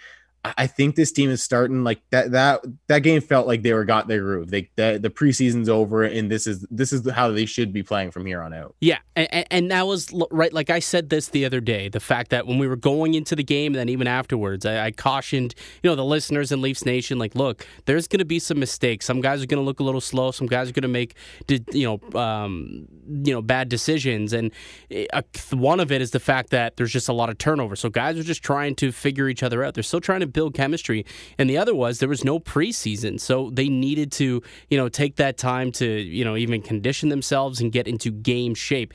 I 0.57 0.67
think 0.67 0.97
this 0.97 1.13
team 1.13 1.31
is 1.31 1.43
starting 1.43 1.85
like 1.85 2.01
that. 2.11 2.33
That 2.33 2.65
that 2.89 3.01
game 3.01 3.21
felt 3.21 3.47
like 3.47 3.63
they 3.63 3.73
were 3.73 3.85
got 3.85 4.09
their 4.09 4.21
groove. 4.21 4.51
They 4.51 4.71
the, 4.77 4.99
the 5.01 5.11
preseason's 5.11 5.69
over, 5.69 6.03
and 6.03 6.31
this 6.31 6.47
is 6.47 6.67
this 6.71 6.93
is 6.93 7.09
how 7.11 7.31
they 7.31 7.47
should 7.47 7.73
be 7.73 7.83
playing 7.83 8.11
from 8.11 8.27
here 8.27 8.43
on 8.43 8.53
out. 8.53 8.75
Yeah, 8.81 8.99
and, 9.15 9.47
and 9.51 9.71
that 9.71 9.87
was 9.87 10.13
right. 10.31 10.53
Like 10.53 10.71
I 10.71 10.79
said 10.79 11.11
this 11.11 11.29
the 11.29 11.45
other 11.45 11.61
day, 11.61 11.89
the 11.89 12.01
fact 12.01 12.31
that 12.31 12.47
when 12.47 12.59
we 12.59 12.69
were 12.69 12.77
going 12.77 13.15
into 13.15 13.37
the 13.37 13.45
game, 13.45 13.73
and 13.73 13.81
then 13.81 13.89
even 13.89 14.07
afterwards, 14.07 14.67
I, 14.67 14.87
I 14.87 14.91
cautioned 14.91 15.55
you 15.83 15.91
know 15.91 15.97
the 15.97 16.05
listeners 16.05 16.53
in 16.53 16.61
Leafs 16.61 16.85
Nation, 16.85 17.19
like, 17.19 17.35
look, 17.35 17.67
there's 17.87 18.07
going 18.07 18.19
to 18.19 18.25
be 18.25 18.39
some 18.39 18.59
mistakes. 18.59 19.07
Some 19.07 19.21
guys 19.21 19.43
are 19.43 19.47
going 19.47 19.61
to 19.61 19.65
look 19.65 19.81
a 19.81 19.85
little 19.85 20.01
slow. 20.01 20.31
Some 20.31 20.47
guys 20.47 20.69
are 20.69 20.73
going 20.73 20.83
to 20.83 20.89
make 20.89 21.15
you 21.73 21.87
know 21.87 22.21
um, 22.21 22.87
you 23.07 23.33
know 23.33 23.43
bad 23.43 23.69
decisions, 23.69 24.33
and 24.33 24.53
uh, 25.13 25.23
one 25.53 25.81
of 25.81 25.93
it 25.93 26.01
is 26.01 26.11
the 26.11 26.21
fact 26.21 26.51
that 26.51 26.77
there's 26.77 26.93
just 26.93 27.09
a 27.09 27.13
lot 27.13 27.31
of 27.31 27.39
turnover. 27.39 27.77
So 27.77 27.89
guys 27.89 28.19
are 28.19 28.23
just 28.23 28.43
trying 28.43 28.75
to 28.77 28.93
figure 28.93 29.29
each 29.29 29.43
other 29.43 29.65
out. 29.65 29.75
They're 29.75 29.83
still 29.83 30.01
trying 30.01 30.21
to 30.21 30.27
build 30.37 30.55
chemistry. 30.55 31.05
And 31.39 31.51
the 31.51 31.57
other 31.57 31.75
was 31.75 31.99
there 31.99 32.09
was 32.09 32.23
no 32.23 32.39
preseason, 32.39 33.19
so 33.19 33.51
they 33.51 33.69
needed 33.69 34.13
to, 34.13 34.43
you 34.69 34.77
know, 34.77 34.89
take 34.89 35.17
that 35.17 35.39
time 35.39 35.73
to, 35.73 35.87
you 35.87 36.25
know, 36.25 36.37
even 36.37 36.61
condition 36.63 37.09
themselves 37.09 37.61
and 37.61 37.73
get 37.73 37.89
into 37.89 38.13
game 38.13 38.55
shape. 38.55 38.93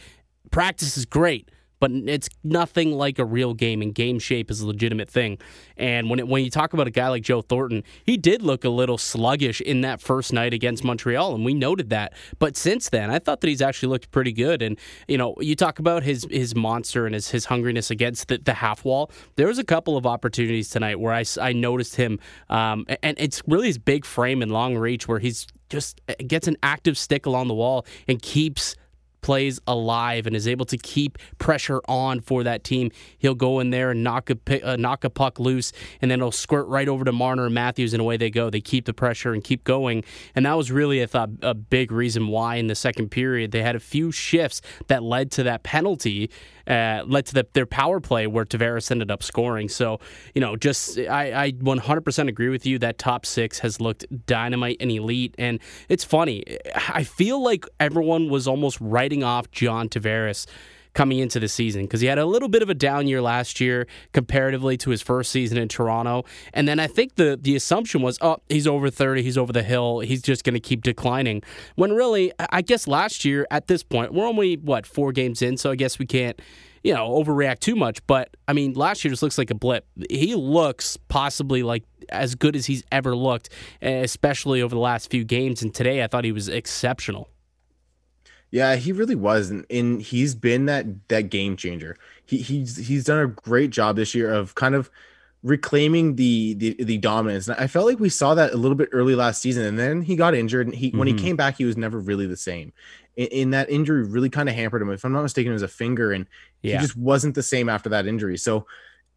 Practice 0.51 0.97
is 0.97 1.05
great 1.05 1.49
but 1.81 1.91
it's 1.91 2.29
nothing 2.43 2.93
like 2.93 3.19
a 3.19 3.25
real 3.25 3.53
game, 3.53 3.81
and 3.81 3.93
game 3.93 4.19
shape 4.19 4.49
is 4.49 4.61
a 4.61 4.67
legitimate 4.67 5.09
thing. 5.09 5.39
And 5.75 6.09
when 6.09 6.19
it, 6.19 6.27
when 6.27 6.45
you 6.45 6.51
talk 6.51 6.73
about 6.73 6.87
a 6.87 6.91
guy 6.91 7.09
like 7.09 7.23
Joe 7.23 7.41
Thornton, 7.41 7.83
he 8.05 8.15
did 8.15 8.43
look 8.43 8.63
a 8.63 8.69
little 8.69 8.99
sluggish 8.99 9.59
in 9.59 9.81
that 9.81 9.99
first 9.99 10.31
night 10.31 10.53
against 10.53 10.83
Montreal, 10.83 11.35
and 11.35 11.43
we 11.43 11.55
noted 11.55 11.89
that. 11.89 12.13
But 12.39 12.55
since 12.55 12.89
then, 12.89 13.09
I 13.09 13.19
thought 13.19 13.41
that 13.41 13.47
he's 13.47 13.61
actually 13.61 13.89
looked 13.89 14.11
pretty 14.11 14.31
good. 14.31 14.61
And 14.61 14.77
you 15.07 15.17
know, 15.17 15.35
you 15.39 15.55
talk 15.55 15.79
about 15.79 16.03
his 16.03 16.25
his 16.29 16.55
monster 16.55 17.05
and 17.05 17.15
his 17.15 17.31
his 17.31 17.47
hungriness 17.47 17.89
against 17.89 18.27
the, 18.27 18.37
the 18.37 18.53
half 18.53 18.85
wall. 18.85 19.11
There 19.35 19.47
was 19.47 19.57
a 19.57 19.63
couple 19.65 19.97
of 19.97 20.05
opportunities 20.05 20.69
tonight 20.69 20.99
where 20.99 21.13
I, 21.13 21.25
I 21.41 21.51
noticed 21.51 21.95
him, 21.95 22.19
um, 22.49 22.85
and 23.01 23.17
it's 23.19 23.41
really 23.47 23.67
his 23.67 23.79
big 23.79 24.05
frame 24.05 24.43
and 24.43 24.51
long 24.51 24.77
reach 24.77 25.07
where 25.07 25.19
he's 25.19 25.47
just 25.69 26.01
gets 26.27 26.47
an 26.47 26.57
active 26.61 26.97
stick 26.97 27.25
along 27.25 27.47
the 27.47 27.53
wall 27.53 27.85
and 28.07 28.21
keeps 28.21 28.75
plays 29.21 29.59
alive 29.67 30.27
and 30.27 30.35
is 30.35 30.47
able 30.47 30.65
to 30.65 30.77
keep 30.77 31.17
pressure 31.37 31.81
on 31.87 32.19
for 32.21 32.43
that 32.43 32.63
team, 32.63 32.91
he'll 33.17 33.35
go 33.35 33.59
in 33.59 33.69
there 33.69 33.91
and 33.91 34.03
knock 34.03 34.29
a 34.29 34.67
uh, 34.67 34.75
knock 34.75 35.03
a 35.03 35.09
puck 35.09 35.39
loose, 35.39 35.71
and 36.01 36.09
then 36.09 36.19
it'll 36.19 36.31
squirt 36.31 36.67
right 36.67 36.87
over 36.87 37.05
to 37.05 37.11
Marner 37.11 37.45
and 37.45 37.53
Matthews, 37.53 37.93
and 37.93 38.01
away 38.01 38.17
they 38.17 38.29
go. 38.29 38.49
They 38.49 38.61
keep 38.61 38.85
the 38.85 38.93
pressure 38.93 39.33
and 39.33 39.43
keep 39.43 39.63
going, 39.63 40.03
and 40.35 40.45
that 40.45 40.53
was 40.53 40.71
really, 40.71 41.01
I 41.01 41.05
thought, 41.05 41.29
a 41.41 41.53
big 41.53 41.91
reason 41.91 42.27
why 42.27 42.55
in 42.55 42.67
the 42.67 42.75
second 42.75 43.09
period 43.09 43.51
they 43.51 43.61
had 43.61 43.75
a 43.75 43.79
few 43.79 44.11
shifts 44.11 44.61
that 44.87 45.03
led 45.03 45.31
to 45.31 45.43
that 45.43 45.63
penalty 45.63 46.29
uh, 46.71 47.03
led 47.05 47.25
to 47.25 47.33
the, 47.33 47.47
their 47.51 47.65
power 47.65 47.99
play 47.99 48.27
where 48.27 48.45
Tavares 48.45 48.89
ended 48.89 49.11
up 49.11 49.21
scoring. 49.21 49.67
So, 49.67 49.99
you 50.33 50.39
know, 50.39 50.55
just 50.55 50.97
I, 50.97 51.45
I 51.47 51.51
100% 51.51 52.27
agree 52.29 52.47
with 52.47 52.65
you 52.65 52.79
that 52.79 52.97
top 52.97 53.25
six 53.25 53.59
has 53.59 53.81
looked 53.81 54.05
dynamite 54.25 54.77
and 54.79 54.89
elite. 54.89 55.35
And 55.37 55.59
it's 55.89 56.05
funny. 56.05 56.45
I 56.87 57.03
feel 57.03 57.43
like 57.43 57.65
everyone 57.79 58.29
was 58.29 58.47
almost 58.47 58.79
writing 58.79 59.21
off 59.21 59.51
John 59.51 59.89
Tavares 59.89 60.47
coming 60.93 61.19
into 61.19 61.39
the 61.39 61.47
season 61.47 61.83
because 61.83 62.01
he 62.01 62.07
had 62.07 62.17
a 62.17 62.25
little 62.25 62.49
bit 62.49 62.61
of 62.61 62.69
a 62.69 62.73
down 62.73 63.07
year 63.07 63.21
last 63.21 63.59
year 63.59 63.87
comparatively 64.13 64.77
to 64.77 64.89
his 64.89 65.01
first 65.01 65.31
season 65.31 65.57
in 65.57 65.67
Toronto. 65.67 66.25
And 66.53 66.67
then 66.67 66.79
I 66.79 66.87
think 66.87 67.15
the 67.15 67.37
the 67.41 67.55
assumption 67.55 68.01
was, 68.01 68.17
oh, 68.21 68.37
he's 68.49 68.67
over 68.67 68.89
30, 68.89 69.23
he's 69.23 69.37
over 69.37 69.53
the 69.53 69.63
hill, 69.63 69.99
he's 69.99 70.21
just 70.21 70.43
going 70.43 70.53
to 70.53 70.59
keep 70.59 70.83
declining. 70.83 71.41
When 71.75 71.93
really, 71.93 72.31
I 72.51 72.61
guess 72.61 72.87
last 72.87 73.25
year 73.25 73.47
at 73.51 73.67
this 73.67 73.83
point, 73.83 74.13
we're 74.13 74.27
only 74.27 74.57
what 74.57 74.85
four 74.85 75.11
games 75.11 75.41
in, 75.41 75.57
so 75.57 75.71
I 75.71 75.75
guess 75.75 75.99
we 75.99 76.05
can't 76.05 76.39
you 76.83 76.93
know, 76.93 77.09
overreact 77.11 77.59
too 77.59 77.75
much. 77.75 78.05
But 78.07 78.35
I 78.47 78.53
mean, 78.53 78.73
last 78.73 79.03
year 79.03 79.11
just 79.11 79.23
looks 79.23 79.37
like 79.37 79.51
a 79.51 79.55
blip. 79.55 79.85
He 80.09 80.35
looks 80.35 80.97
possibly 81.09 81.63
like 81.63 81.83
as 82.09 82.35
good 82.35 82.55
as 82.55 82.65
he's 82.65 82.83
ever 82.91 83.15
looked, 83.15 83.49
especially 83.81 84.61
over 84.61 84.73
the 84.73 84.81
last 84.81 85.11
few 85.11 85.23
games. 85.23 85.61
And 85.61 85.73
today, 85.73 86.03
I 86.03 86.07
thought 86.07 86.25
he 86.25 86.31
was 86.31 86.49
exceptional. 86.49 87.29
Yeah, 88.51 88.75
he 88.75 88.91
really 88.91 89.15
was, 89.15 89.49
and, 89.49 89.65
and 89.69 90.01
he's 90.01 90.35
been 90.35 90.65
that 90.65 91.07
that 91.07 91.29
game 91.29 91.55
changer. 91.55 91.97
He 92.25 92.37
he's 92.37 92.75
he's 92.75 93.05
done 93.05 93.23
a 93.23 93.27
great 93.27 93.69
job 93.69 93.95
this 93.95 94.13
year 94.13 94.31
of 94.31 94.55
kind 94.55 94.75
of 94.75 94.91
reclaiming 95.43 96.17
the, 96.17 96.53
the 96.55 96.83
the 96.83 96.97
dominance. 96.97 97.47
And 97.47 97.57
I 97.57 97.67
felt 97.67 97.85
like 97.85 97.99
we 97.99 98.09
saw 98.09 98.35
that 98.35 98.53
a 98.53 98.57
little 98.57 98.75
bit 98.75 98.89
early 98.91 99.15
last 99.15 99.41
season, 99.41 99.63
and 99.63 99.79
then 99.79 100.01
he 100.01 100.17
got 100.17 100.35
injured. 100.35 100.67
And 100.67 100.75
he 100.75 100.89
mm-hmm. 100.89 100.97
when 100.97 101.07
he 101.07 101.13
mm-hmm. 101.13 101.25
came 101.25 101.35
back, 101.37 101.57
he 101.57 101.65
was 101.65 101.77
never 101.77 101.97
really 101.97 102.27
the 102.27 102.37
same. 102.37 102.73
In, 103.15 103.27
in 103.27 103.49
that 103.51 103.69
injury, 103.69 104.03
really 104.03 104.29
kind 104.29 104.49
of 104.49 104.55
hampered 104.55 104.81
him. 104.81 104.91
If 104.91 105.05
I'm 105.05 105.13
not 105.13 105.23
mistaken, 105.23 105.51
it 105.51 105.53
was 105.53 105.61
a 105.61 105.69
finger, 105.69 106.11
and 106.11 106.25
yeah. 106.61 106.75
he 106.75 106.81
just 106.81 106.97
wasn't 106.97 107.35
the 107.35 107.43
same 107.43 107.69
after 107.69 107.89
that 107.89 108.05
injury. 108.05 108.37
So 108.37 108.67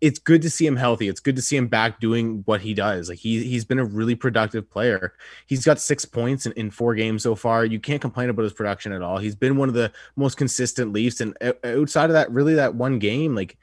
it's 0.00 0.18
good 0.18 0.42
to 0.42 0.50
see 0.50 0.66
him 0.66 0.76
healthy. 0.76 1.08
It's 1.08 1.20
good 1.20 1.36
to 1.36 1.42
see 1.42 1.56
him 1.56 1.68
back 1.68 2.00
doing 2.00 2.42
what 2.44 2.60
he 2.60 2.74
does. 2.74 3.08
Like 3.08 3.18
he 3.18 3.42
he's 3.44 3.64
been 3.64 3.78
a 3.78 3.84
really 3.84 4.14
productive 4.14 4.68
player. 4.68 5.14
He's 5.46 5.64
got 5.64 5.80
six 5.80 6.04
points 6.04 6.46
in, 6.46 6.52
in 6.52 6.70
four 6.70 6.94
games 6.94 7.22
so 7.22 7.34
far. 7.34 7.64
You 7.64 7.80
can't 7.80 8.02
complain 8.02 8.28
about 8.28 8.42
his 8.42 8.52
production 8.52 8.92
at 8.92 9.02
all. 9.02 9.18
He's 9.18 9.36
been 9.36 9.56
one 9.56 9.68
of 9.68 9.74
the 9.74 9.92
most 10.16 10.36
consistent 10.36 10.92
Leafs. 10.92 11.20
And 11.20 11.36
outside 11.64 12.10
of 12.10 12.14
that, 12.14 12.30
really 12.30 12.54
that 12.54 12.74
one 12.74 12.98
game, 12.98 13.34
like 13.34 13.56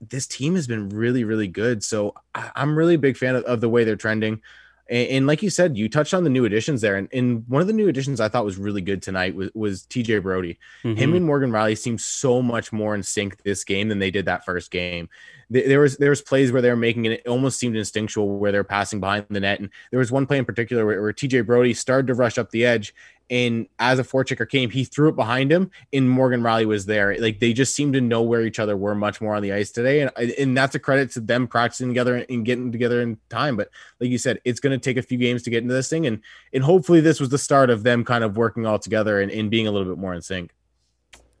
this 0.00 0.26
team 0.26 0.54
has 0.54 0.66
been 0.66 0.88
really, 0.88 1.24
really 1.24 1.48
good. 1.48 1.84
So 1.84 2.14
I, 2.34 2.50
am 2.56 2.76
really 2.76 2.94
a 2.94 2.98
big 2.98 3.16
fan 3.16 3.36
of, 3.36 3.44
of 3.44 3.60
the 3.60 3.68
way 3.68 3.84
they're 3.84 3.96
trending. 3.96 4.42
And, 4.88 5.08
and, 5.08 5.26
like 5.26 5.42
you 5.42 5.50
said, 5.50 5.76
you 5.76 5.88
touched 5.88 6.14
on 6.14 6.22
the 6.22 6.30
new 6.30 6.44
additions 6.44 6.80
there. 6.80 6.96
And, 6.96 7.08
and, 7.12 7.44
one 7.48 7.60
of 7.60 7.66
the 7.66 7.72
new 7.72 7.88
additions 7.88 8.20
I 8.20 8.28
thought 8.28 8.44
was 8.44 8.56
really 8.56 8.82
good 8.82 9.02
tonight 9.02 9.34
was, 9.34 9.50
was 9.52 9.82
TJ 9.84 10.22
Brodie. 10.22 10.58
Mm-hmm. 10.84 10.94
Him 10.94 11.14
and 11.14 11.24
Morgan 11.24 11.50
Rielly 11.50 11.76
seem 11.76 11.98
so 11.98 12.40
much 12.40 12.72
more 12.72 12.94
in 12.94 13.02
sync 13.02 13.42
this 13.42 13.64
game 13.64 13.88
than 13.88 13.98
they 13.98 14.12
did 14.12 14.26
that 14.26 14.44
first 14.44 14.70
game 14.70 15.08
there 15.48 15.80
was 15.80 15.96
there 15.98 16.10
was 16.10 16.22
plays 16.22 16.50
where 16.50 16.60
they 16.60 16.70
were 16.70 16.76
making 16.76 17.04
it, 17.04 17.26
almost 17.26 17.58
seemed 17.58 17.76
instinctual 17.76 18.38
where 18.38 18.50
they're 18.50 18.64
passing 18.64 18.98
behind 18.98 19.26
the 19.30 19.40
net. 19.40 19.60
And 19.60 19.70
there 19.90 19.98
was 19.98 20.10
one 20.10 20.26
play 20.26 20.38
in 20.38 20.44
particular 20.44 20.84
where, 20.84 21.00
where 21.00 21.12
TJ 21.12 21.46
Brodie 21.46 21.74
started 21.74 22.08
to 22.08 22.14
rush 22.14 22.36
up 22.36 22.50
the 22.50 22.64
edge 22.64 22.94
and 23.28 23.66
as 23.78 23.98
a 23.98 24.04
forechecker 24.04 24.48
came 24.48 24.70
he 24.70 24.84
threw 24.84 25.08
it 25.08 25.16
behind 25.16 25.50
him 25.50 25.70
and 25.92 26.08
Morgan 26.08 26.42
Rielly 26.42 26.66
was 26.66 26.86
there. 26.86 27.16
Like 27.18 27.38
they 27.38 27.52
just 27.52 27.74
seemed 27.74 27.94
to 27.94 28.00
know 28.00 28.22
where 28.22 28.42
each 28.42 28.58
other 28.58 28.76
were 28.76 28.94
much 28.94 29.20
more 29.20 29.34
on 29.34 29.42
the 29.42 29.52
ice 29.52 29.70
today 29.70 30.00
and 30.00 30.10
and 30.16 30.56
that's 30.56 30.74
a 30.74 30.80
credit 30.80 31.12
to 31.12 31.20
them 31.20 31.46
practicing 31.46 31.88
together 31.88 32.24
and 32.28 32.44
getting 32.44 32.72
together 32.72 33.00
in 33.00 33.18
time. 33.28 33.56
But 33.56 33.70
like 34.00 34.10
you 34.10 34.18
said 34.18 34.40
it's 34.44 34.60
going 34.60 34.78
to 34.78 34.82
take 34.82 34.96
a 34.96 35.02
few 35.02 35.18
games 35.18 35.42
to 35.44 35.50
get 35.50 35.62
into 35.62 35.74
this 35.74 35.88
thing 35.88 36.06
and 36.06 36.20
and 36.52 36.64
hopefully 36.64 37.00
this 37.00 37.20
was 37.20 37.28
the 37.28 37.38
start 37.38 37.70
of 37.70 37.84
them 37.84 38.04
kind 38.04 38.24
of 38.24 38.36
working 38.36 38.66
all 38.66 38.80
together 38.80 39.20
and, 39.20 39.30
and 39.30 39.50
being 39.50 39.68
a 39.68 39.70
little 39.70 39.88
bit 39.88 39.98
more 39.98 40.14
in 40.14 40.22
sync 40.22 40.52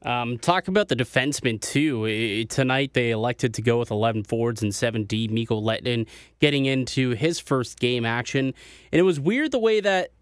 Um, 0.06 0.38
talk 0.38 0.68
about 0.68 0.86
the 0.86 0.94
defensemen 0.94 1.60
too. 1.60 2.46
tonight 2.46 2.94
they 2.94 3.10
elected 3.10 3.54
to 3.54 3.62
go 3.62 3.80
with 3.80 3.90
11 3.90 4.22
forwards 4.22 4.62
and 4.62 4.70
7D. 4.70 5.28
Mikko 5.30 5.60
Lehtonen 5.60 6.06
getting 6.38 6.64
into 6.64 7.10
his 7.10 7.40
first 7.40 7.80
game 7.80 8.06
action, 8.06 8.54
and 8.92 9.00
it 9.00 9.02
was 9.02 9.18
weird 9.18 9.50
the 9.50 9.58
way 9.58 9.80
that 9.80 10.12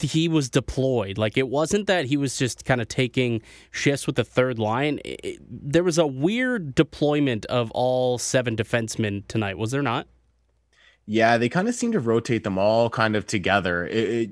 he 0.00 0.26
was 0.26 0.48
deployed. 0.48 1.18
Like 1.18 1.36
it 1.36 1.48
wasn't 1.48 1.86
that 1.86 2.06
he 2.06 2.16
was 2.16 2.38
just 2.38 2.64
kind 2.64 2.80
of 2.80 2.88
taking 2.88 3.42
shifts 3.70 4.06
with 4.06 4.16
the 4.16 4.24
third 4.24 4.58
line. 4.58 5.00
It, 5.04 5.20
it, 5.22 5.38
there 5.48 5.84
was 5.84 5.98
a 5.98 6.06
weird 6.06 6.74
deployment 6.74 7.44
of 7.46 7.70
all 7.72 8.16
seven 8.16 8.56
defensemen 8.56 9.28
tonight. 9.28 9.58
Was 9.58 9.70
there 9.70 9.82
not? 9.82 10.06
Yeah, 11.04 11.36
they 11.36 11.50
kind 11.50 11.68
of 11.68 11.74
seemed 11.74 11.92
to 11.92 12.00
rotate 12.00 12.42
them 12.42 12.56
all 12.56 12.88
kind 12.88 13.14
of 13.14 13.26
together. 13.26 13.86
It, 13.86 14.30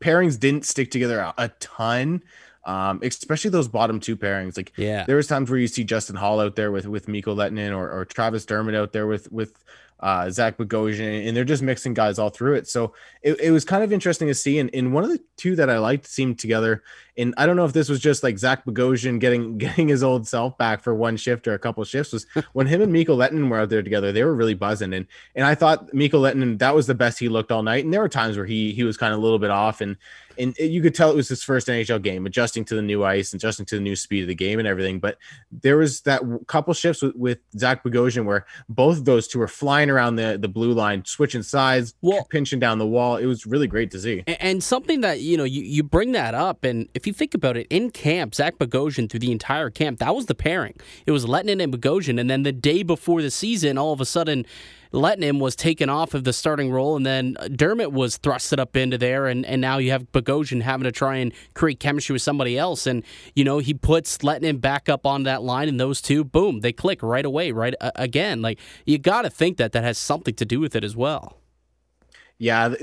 pairings 0.00 0.38
didn't 0.38 0.66
stick 0.66 0.90
together 0.90 1.18
a, 1.18 1.34
a 1.38 1.48
ton. 1.60 2.22
Um, 2.66 3.00
especially 3.02 3.50
those 3.50 3.68
bottom 3.68 4.00
two 4.00 4.16
pairings. 4.16 4.56
Like, 4.56 4.72
yeah, 4.76 5.04
there 5.04 5.16
was 5.16 5.26
times 5.26 5.50
where 5.50 5.58
you 5.58 5.68
see 5.68 5.84
Justin 5.84 6.16
Holl 6.16 6.40
out 6.40 6.56
there 6.56 6.72
with 6.72 6.86
with 6.86 7.08
Mikko 7.08 7.34
Lehtonen 7.34 7.76
or, 7.76 7.90
or 7.90 8.04
Travis 8.04 8.46
Dermott 8.46 8.74
out 8.74 8.92
there 8.92 9.06
with 9.06 9.30
with 9.30 9.64
uh, 10.04 10.28
Zach 10.28 10.58
Bogosian, 10.58 11.26
and 11.26 11.34
they're 11.34 11.44
just 11.44 11.62
mixing 11.62 11.94
guys 11.94 12.18
all 12.18 12.28
through 12.28 12.54
it. 12.56 12.68
So 12.68 12.92
it, 13.22 13.40
it 13.40 13.50
was 13.52 13.64
kind 13.64 13.82
of 13.82 13.90
interesting 13.90 14.28
to 14.28 14.34
see. 14.34 14.58
And, 14.58 14.68
and 14.74 14.92
one 14.92 15.02
of 15.02 15.08
the 15.08 15.20
two 15.38 15.56
that 15.56 15.70
I 15.70 15.78
liked 15.78 16.06
seemed 16.06 16.38
together. 16.38 16.82
And 17.16 17.32
I 17.38 17.46
don't 17.46 17.56
know 17.56 17.64
if 17.64 17.72
this 17.72 17.88
was 17.88 18.00
just 18.00 18.22
like 18.22 18.36
Zach 18.38 18.66
Bogosian 18.66 19.18
getting 19.18 19.56
getting 19.58 19.88
his 19.88 20.02
old 20.02 20.28
self 20.28 20.58
back 20.58 20.82
for 20.82 20.94
one 20.94 21.16
shift 21.16 21.48
or 21.48 21.54
a 21.54 21.58
couple 21.58 21.82
shifts. 21.84 22.12
Was 22.12 22.26
when 22.52 22.66
him 22.66 22.82
and 22.82 22.92
Mikko 22.92 23.16
Lehtonen 23.16 23.48
were 23.48 23.60
out 23.60 23.70
there 23.70 23.82
together, 23.82 24.12
they 24.12 24.24
were 24.24 24.34
really 24.34 24.54
buzzing. 24.54 24.92
And 24.92 25.06
and 25.34 25.46
I 25.46 25.54
thought 25.54 25.94
Mikko 25.94 26.20
Lehtonen 26.20 26.58
that 26.58 26.74
was 26.74 26.86
the 26.86 26.94
best 26.94 27.18
he 27.18 27.30
looked 27.30 27.50
all 27.50 27.62
night. 27.62 27.84
And 27.84 27.92
there 27.92 28.00
were 28.00 28.08
times 28.10 28.36
where 28.36 28.46
he 28.46 28.72
he 28.72 28.84
was 28.84 28.98
kind 28.98 29.14
of 29.14 29.20
a 29.20 29.22
little 29.22 29.38
bit 29.38 29.50
off 29.50 29.80
and 29.80 29.96
and 30.38 30.56
you 30.58 30.82
could 30.82 30.94
tell 30.94 31.10
it 31.10 31.16
was 31.16 31.28
his 31.28 31.42
first 31.42 31.68
NHL 31.68 32.02
game, 32.02 32.26
adjusting 32.26 32.64
to 32.66 32.74
the 32.74 32.82
new 32.82 33.04
ice, 33.04 33.32
adjusting 33.32 33.66
to 33.66 33.76
the 33.76 33.80
new 33.80 33.96
speed 33.96 34.22
of 34.22 34.28
the 34.28 34.34
game 34.34 34.58
and 34.58 34.68
everything. 34.68 34.98
But 34.98 35.18
there 35.50 35.76
was 35.76 36.02
that 36.02 36.22
couple 36.46 36.74
shifts 36.74 37.02
with, 37.02 37.16
with 37.16 37.38
Zach 37.56 37.84
Bogosian 37.84 38.24
where 38.24 38.46
both 38.68 38.98
of 38.98 39.04
those 39.04 39.28
two 39.28 39.38
were 39.38 39.48
flying 39.48 39.90
around 39.90 40.16
the, 40.16 40.38
the 40.40 40.48
blue 40.48 40.72
line, 40.72 41.04
switching 41.04 41.42
sides, 41.42 41.94
well, 42.02 42.24
pinching 42.24 42.58
down 42.58 42.78
the 42.78 42.86
wall. 42.86 43.16
It 43.16 43.26
was 43.26 43.46
really 43.46 43.66
great 43.66 43.90
to 43.92 44.00
see. 44.00 44.22
And, 44.26 44.40
and 44.40 44.64
something 44.64 45.00
that, 45.02 45.20
you 45.20 45.36
know, 45.36 45.44
you, 45.44 45.62
you 45.62 45.82
bring 45.82 46.12
that 46.12 46.34
up, 46.34 46.64
and 46.64 46.88
if 46.94 47.06
you 47.06 47.12
think 47.12 47.34
about 47.34 47.56
it, 47.56 47.66
in 47.70 47.90
camp, 47.90 48.34
Zach 48.34 48.58
Bogosian 48.58 49.10
through 49.10 49.20
the 49.20 49.32
entire 49.32 49.70
camp, 49.70 49.98
that 49.98 50.14
was 50.14 50.26
the 50.26 50.34
pairing. 50.34 50.74
It 51.06 51.12
was 51.12 51.24
Lehtonen 51.24 51.62
and 51.62 51.72
Bogosian. 51.72 52.20
And 52.20 52.28
then 52.28 52.42
the 52.42 52.52
day 52.52 52.82
before 52.82 53.22
the 53.22 53.30
season, 53.30 53.78
all 53.78 53.92
of 53.92 54.00
a 54.00 54.06
sudden, 54.06 54.46
Lehtonen 54.94 55.40
was 55.40 55.56
taken 55.56 55.88
off 55.88 56.14
of 56.14 56.22
the 56.22 56.32
starting 56.32 56.70
role, 56.70 56.96
and 56.96 57.04
then 57.04 57.36
Dermott 57.54 57.92
was 57.92 58.16
thrusted 58.16 58.58
up 58.60 58.76
into 58.76 58.96
there, 58.96 59.26
and, 59.26 59.44
and 59.44 59.60
now 59.60 59.78
you 59.78 59.90
have 59.90 60.10
Bogosian 60.12 60.62
having 60.62 60.84
to 60.84 60.92
try 60.92 61.16
and 61.16 61.32
create 61.54 61.80
chemistry 61.80 62.12
with 62.12 62.22
somebody 62.22 62.56
else, 62.56 62.86
and 62.86 63.02
you 63.34 63.42
know 63.42 63.58
he 63.58 63.74
puts 63.74 64.18
Lehtonen 64.18 64.60
back 64.60 64.88
up 64.88 65.04
on 65.04 65.24
that 65.24 65.42
line, 65.42 65.68
and 65.68 65.80
those 65.80 66.00
two, 66.00 66.22
boom, 66.22 66.60
they 66.60 66.72
click 66.72 67.02
right 67.02 67.24
away, 67.24 67.50
right 67.50 67.74
uh, 67.80 67.90
again. 67.96 68.40
Like 68.40 68.60
you 68.86 68.98
got 68.98 69.22
to 69.22 69.30
think 69.30 69.56
that 69.56 69.72
that 69.72 69.82
has 69.82 69.98
something 69.98 70.34
to 70.34 70.44
do 70.44 70.60
with 70.60 70.76
it 70.76 70.84
as 70.84 70.94
well. 70.94 71.40
Yeah, 72.38 72.74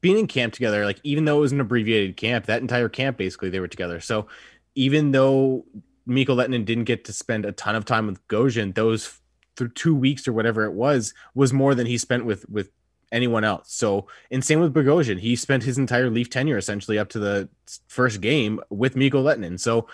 being 0.00 0.18
in 0.18 0.26
camp 0.26 0.52
together, 0.52 0.84
like 0.84 1.00
even 1.02 1.24
though 1.24 1.38
it 1.38 1.40
was 1.40 1.52
an 1.52 1.60
abbreviated 1.60 2.16
camp, 2.16 2.46
that 2.46 2.62
entire 2.62 2.88
camp 2.88 3.16
basically 3.16 3.50
they 3.50 3.60
were 3.60 3.68
together. 3.68 4.00
So 4.00 4.26
even 4.74 5.12
though 5.12 5.64
Mikko 6.06 6.36
Lehtonen 6.36 6.64
didn't 6.64 6.84
get 6.84 7.04
to 7.06 7.12
spend 7.12 7.44
a 7.44 7.52
ton 7.52 7.74
of 7.74 7.84
time 7.84 8.06
with 8.06 8.26
Gosian, 8.28 8.74
those 8.74 9.20
through 9.56 9.70
two 9.70 9.94
weeks 9.94 10.28
or 10.28 10.32
whatever 10.32 10.64
it 10.64 10.72
was 10.72 11.14
was 11.34 11.52
more 11.52 11.74
than 11.74 11.86
he 11.86 11.98
spent 11.98 12.24
with 12.24 12.48
with 12.48 12.70
anyone 13.12 13.44
else. 13.44 13.72
So, 13.72 14.06
and 14.30 14.44
same 14.44 14.60
with 14.60 14.74
Bogosian. 14.74 15.20
He 15.20 15.36
spent 15.36 15.62
his 15.62 15.78
entire 15.78 16.10
Leaf 16.10 16.30
tenure 16.30 16.58
essentially 16.58 16.98
up 16.98 17.08
to 17.10 17.18
the 17.18 17.48
first 17.88 18.20
game 18.20 18.60
with 18.70 18.96
Mikko 18.96 19.22
Lehtonen. 19.22 19.58
So, 19.60 19.88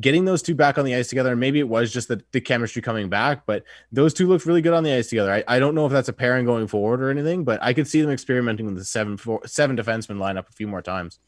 getting 0.00 0.24
those 0.24 0.42
two 0.42 0.54
back 0.54 0.78
on 0.78 0.84
the 0.84 0.94
ice 0.94 1.08
together, 1.08 1.32
and 1.32 1.40
maybe 1.40 1.58
it 1.58 1.68
was 1.68 1.92
just 1.92 2.08
the, 2.08 2.22
the 2.32 2.40
chemistry 2.40 2.80
coming 2.80 3.08
back, 3.08 3.44
but 3.46 3.64
those 3.90 4.14
two 4.14 4.28
looked 4.28 4.46
really 4.46 4.62
good 4.62 4.74
on 4.74 4.84
the 4.84 4.92
ice 4.92 5.08
together. 5.08 5.32
I, 5.32 5.44
I 5.48 5.58
don't 5.58 5.74
know 5.74 5.86
if 5.86 5.92
that's 5.92 6.08
a 6.08 6.12
pairing 6.12 6.44
going 6.44 6.68
forward 6.68 7.02
or 7.02 7.10
anything, 7.10 7.44
but 7.44 7.58
I 7.62 7.72
could 7.72 7.88
see 7.88 8.00
them 8.00 8.10
experimenting 8.10 8.66
with 8.66 8.76
the 8.76 8.84
seven 8.84 9.16
four, 9.16 9.40
seven 9.46 9.76
defenseman 9.76 10.18
lineup 10.18 10.48
a 10.48 10.52
few 10.52 10.68
more 10.68 10.82
times. 10.82 11.18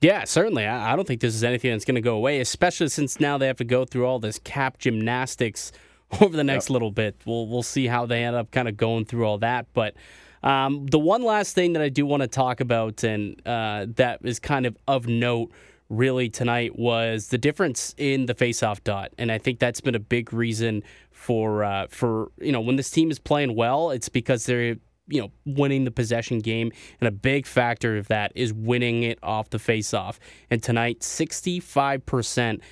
Yeah, 0.00 0.24
certainly. 0.24 0.64
I, 0.64 0.92
I 0.92 0.96
don't 0.96 1.06
think 1.06 1.20
this 1.20 1.34
is 1.34 1.42
anything 1.42 1.72
that's 1.72 1.84
going 1.84 1.96
to 1.96 2.00
go 2.00 2.14
away, 2.14 2.40
especially 2.40 2.88
since 2.88 3.18
now 3.18 3.36
they 3.36 3.48
have 3.48 3.56
to 3.56 3.64
go 3.64 3.84
through 3.84 4.06
all 4.06 4.20
this 4.20 4.38
cap 4.38 4.78
gymnastics 4.78 5.72
over 6.20 6.36
the 6.36 6.44
next 6.44 6.66
yep. 6.66 6.74
little 6.74 6.90
bit. 6.90 7.16
We'll 7.24 7.46
we'll 7.46 7.62
see 7.62 7.86
how 7.86 8.06
they 8.06 8.24
end 8.24 8.36
up 8.36 8.50
kind 8.50 8.68
of 8.68 8.76
going 8.76 9.04
through 9.04 9.24
all 9.24 9.38
that. 9.38 9.66
But 9.74 9.94
um, 10.42 10.86
the 10.86 10.98
one 10.98 11.22
last 11.22 11.54
thing 11.54 11.72
that 11.74 11.82
I 11.82 11.88
do 11.88 12.06
want 12.06 12.22
to 12.22 12.28
talk 12.28 12.60
about 12.60 13.02
and 13.04 13.40
uh, 13.46 13.86
that 13.96 14.20
is 14.22 14.38
kind 14.38 14.66
of 14.66 14.76
of 14.86 15.06
note 15.06 15.50
really 15.90 16.28
tonight 16.28 16.78
was 16.78 17.28
the 17.28 17.38
difference 17.38 17.94
in 17.96 18.26
the 18.26 18.34
faceoff 18.34 18.82
dot, 18.84 19.12
and 19.18 19.32
I 19.32 19.38
think 19.38 19.58
that's 19.58 19.80
been 19.80 19.94
a 19.94 20.00
big 20.00 20.32
reason 20.32 20.82
for 21.10 21.64
uh, 21.64 21.86
for 21.88 22.30
you 22.40 22.52
know 22.52 22.60
when 22.60 22.76
this 22.76 22.90
team 22.90 23.10
is 23.10 23.18
playing 23.18 23.54
well, 23.54 23.90
it's 23.90 24.08
because 24.08 24.46
they're 24.46 24.76
you 25.08 25.20
know 25.20 25.30
winning 25.44 25.84
the 25.84 25.90
possession 25.90 26.38
game, 26.38 26.72
and 27.00 27.08
a 27.08 27.12
big 27.12 27.46
factor 27.46 27.96
of 27.96 28.08
that 28.08 28.32
is 28.34 28.52
winning 28.52 29.02
it 29.02 29.18
off 29.22 29.50
the 29.50 29.58
faceoff. 29.58 30.18
And 30.50 30.62
tonight, 30.62 31.02
sixty 31.02 31.60
five 31.60 32.04
percent 32.06 32.62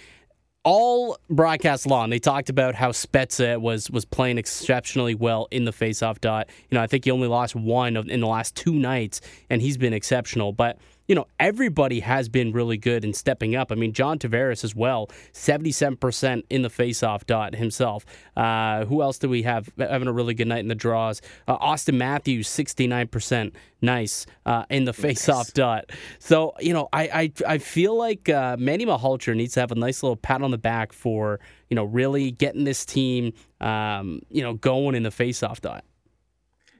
all 0.66 1.16
broadcast 1.30 1.86
long, 1.86 2.10
they 2.10 2.18
talked 2.18 2.50
about 2.50 2.74
how 2.74 2.90
Spezza 2.90 3.58
was 3.60 3.88
was 3.88 4.04
playing 4.04 4.36
exceptionally 4.36 5.14
well 5.14 5.46
in 5.52 5.64
the 5.64 5.70
faceoff 5.70 6.20
dot. 6.20 6.48
You 6.68 6.74
know, 6.74 6.82
I 6.82 6.88
think 6.88 7.04
he 7.04 7.12
only 7.12 7.28
lost 7.28 7.54
one 7.54 7.96
in 7.96 8.20
the 8.20 8.26
last 8.26 8.56
two 8.56 8.74
nights, 8.74 9.20
and 9.48 9.62
he's 9.62 9.78
been 9.78 9.92
exceptional. 9.92 10.52
But 10.52 10.78
you 11.08 11.14
know, 11.14 11.26
everybody 11.38 12.00
has 12.00 12.28
been 12.28 12.52
really 12.52 12.76
good 12.76 13.04
in 13.04 13.12
stepping 13.12 13.54
up. 13.54 13.70
I 13.70 13.74
mean, 13.74 13.92
John 13.92 14.18
Tavares 14.18 14.64
as 14.64 14.74
well, 14.74 15.08
77% 15.32 16.42
in 16.50 16.62
the 16.62 16.68
faceoff 16.68 17.26
dot 17.26 17.54
himself. 17.54 18.04
Uh, 18.36 18.84
who 18.86 19.02
else 19.02 19.18
do 19.18 19.28
we 19.28 19.42
have 19.42 19.70
having 19.78 20.08
a 20.08 20.12
really 20.12 20.34
good 20.34 20.48
night 20.48 20.60
in 20.60 20.68
the 20.68 20.74
draws? 20.74 21.22
Uh, 21.46 21.58
Auston 21.58 21.94
Matthews, 21.94 22.48
69% 22.48 23.52
nice 23.82 24.26
uh, 24.46 24.64
in 24.70 24.84
the 24.84 24.92
faceoff 24.92 25.36
nice. 25.36 25.52
dot. 25.52 25.90
So, 26.18 26.54
you 26.60 26.72
know, 26.72 26.88
I, 26.92 27.02
I, 27.02 27.32
I 27.54 27.58
feel 27.58 27.96
like 27.96 28.28
uh, 28.28 28.56
Manny 28.58 28.86
Malhotra 28.86 29.36
needs 29.36 29.54
to 29.54 29.60
have 29.60 29.72
a 29.72 29.76
nice 29.76 30.02
little 30.02 30.16
pat 30.16 30.42
on 30.42 30.50
the 30.50 30.58
back 30.58 30.92
for, 30.92 31.40
you 31.70 31.74
know, 31.74 31.84
really 31.84 32.30
getting 32.30 32.64
this 32.64 32.84
team, 32.84 33.32
um, 33.60 34.20
you 34.30 34.42
know, 34.42 34.54
going 34.54 34.94
in 34.94 35.02
the 35.02 35.10
faceoff 35.10 35.60
dot. 35.60 35.84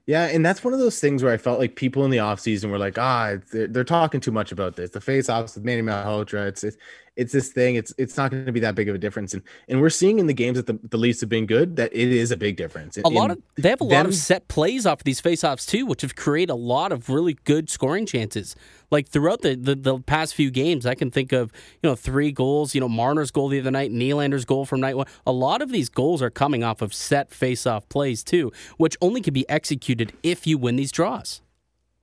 Yeah, 0.07 0.27
and 0.27 0.47
that's 0.47 0.63
one 0.63 0.73
of 0.73 0.79
those 0.79 1.01
things 1.01 1.25
where 1.25 1.33
I 1.33 1.37
felt 1.37 1.59
like 1.59 1.75
people 1.75 2.05
in 2.05 2.13
the 2.13 2.19
offseason 2.19 2.71
were 2.71 2.79
like, 2.79 2.97
ah, 2.97 3.37
they're, 3.51 3.67
they're 3.67 3.85
talking 3.85 4.21
too 4.21 4.31
much 4.31 4.53
about 4.53 4.77
this. 4.77 4.91
The 4.91 5.01
face 5.01 5.29
offs 5.29 5.57
with 5.57 5.65
Manny 5.65 5.83
Malhotra, 5.83 6.47
it's, 6.47 6.63
it's 6.63 6.77
it's 7.17 7.33
this 7.33 7.49
thing. 7.49 7.75
It's 7.77 7.93
it's 7.99 8.17
not 8.17 8.31
going 8.31 8.45
to 8.45 8.53
be 8.53 8.61
that 8.61 8.75
big 8.75 8.89
of 8.89 8.95
a 8.95 8.99
difference, 8.99 9.35
and 9.35 9.43
and 9.69 9.81
we're 9.81 9.91
seeing 9.91 10.19
in 10.19 10.27
the 10.27 10.35
games 10.35 10.57
that 10.57 10.67
the, 10.67 10.79
the 10.91 10.99
Leafs 10.99 11.21
have 11.21 11.31
been 11.31 11.47
good 11.47 11.77
that 11.77 11.93
it 11.93 12.13
is 12.13 12.31
a 12.31 12.37
big 12.37 12.57
difference. 12.57 12.99
a 12.99 13.09
lot 13.09 13.31
of 13.31 13.43
they 13.57 13.71
have 13.71 13.81
a 13.81 13.85
them, 13.85 13.93
lot 13.93 14.07
of 14.07 14.15
set 14.15 14.49
plays 14.49 14.87
off 14.87 15.01
of 15.01 15.05
these 15.05 15.21
faceoffs 15.21 15.67
too, 15.67 15.87
which 15.87 16.03
have 16.03 16.15
created 16.15 16.53
a 16.53 16.57
lot 16.57 16.93
of 16.93 17.09
really 17.09 17.39
good 17.45 17.71
scoring 17.71 18.07
chances. 18.07 18.55
Like 18.91 19.09
throughout 19.09 19.43
the, 19.43 19.57
the, 19.57 19.75
the 19.75 19.99
past 19.99 20.35
few 20.35 20.51
games, 20.51 20.87
I 20.87 20.95
can 20.95 21.11
think 21.11 21.33
of 21.33 21.51
you 21.83 21.89
know 21.89 21.97
three 21.97 22.31
goals. 22.31 22.75
You 22.75 22.81
know 22.81 22.89
Marner's 22.89 23.31
goal 23.31 23.49
the 23.49 23.59
other 23.61 23.71
night, 23.71 23.91
Nylander's 23.91 24.45
goal 24.45 24.67
from 24.67 24.81
night 24.81 24.97
one. 24.97 25.07
A 25.27 25.33
lot 25.33 25.63
of 25.63 25.73
these 25.73 25.89
goals 25.89 26.23
are 26.23 26.31
coming 26.31 26.63
off 26.63 26.83
of 26.83 26.93
set 26.93 27.31
faceoff 27.31 27.89
plays 27.89 28.23
too, 28.23 28.53
which 28.77 28.97
only 29.01 29.21
can 29.21 29.33
be 29.33 29.49
executed 29.49 30.13
if 30.23 30.47
you 30.47 30.59
win 30.59 30.77
these 30.77 30.93
draws. 30.93 31.41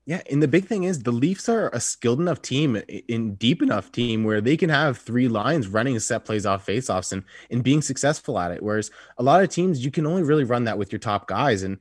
Yeah, 0.05 0.21
and 0.29 0.43
the 0.43 0.49
big 0.49 0.65
thing 0.65 0.83
is 0.83 1.03
the 1.03 1.13
Leafs 1.13 1.47
are 1.47 1.69
a 1.69 1.79
skilled 1.79 2.19
enough 2.19 2.41
team, 2.41 2.75
in 3.07 3.35
deep 3.35 3.61
enough 3.61 3.89
team 3.89 4.25
where 4.25 4.41
they 4.41 4.57
can 4.57 4.69
have 4.69 4.97
three 4.97 5.29
lines 5.29 5.69
running 5.69 5.97
set 5.99 6.25
plays 6.25 6.45
off 6.45 6.65
faceoffs 6.65 7.13
and 7.13 7.23
and 7.49 7.63
being 7.63 7.81
successful 7.81 8.37
at 8.37 8.51
it. 8.51 8.61
Whereas 8.61 8.91
a 9.17 9.23
lot 9.23 9.41
of 9.41 9.49
teams, 9.49 9.85
you 9.85 9.91
can 9.91 10.05
only 10.05 10.23
really 10.23 10.43
run 10.43 10.65
that 10.65 10.77
with 10.77 10.91
your 10.91 10.99
top 10.99 11.27
guys, 11.27 11.63
and 11.63 11.77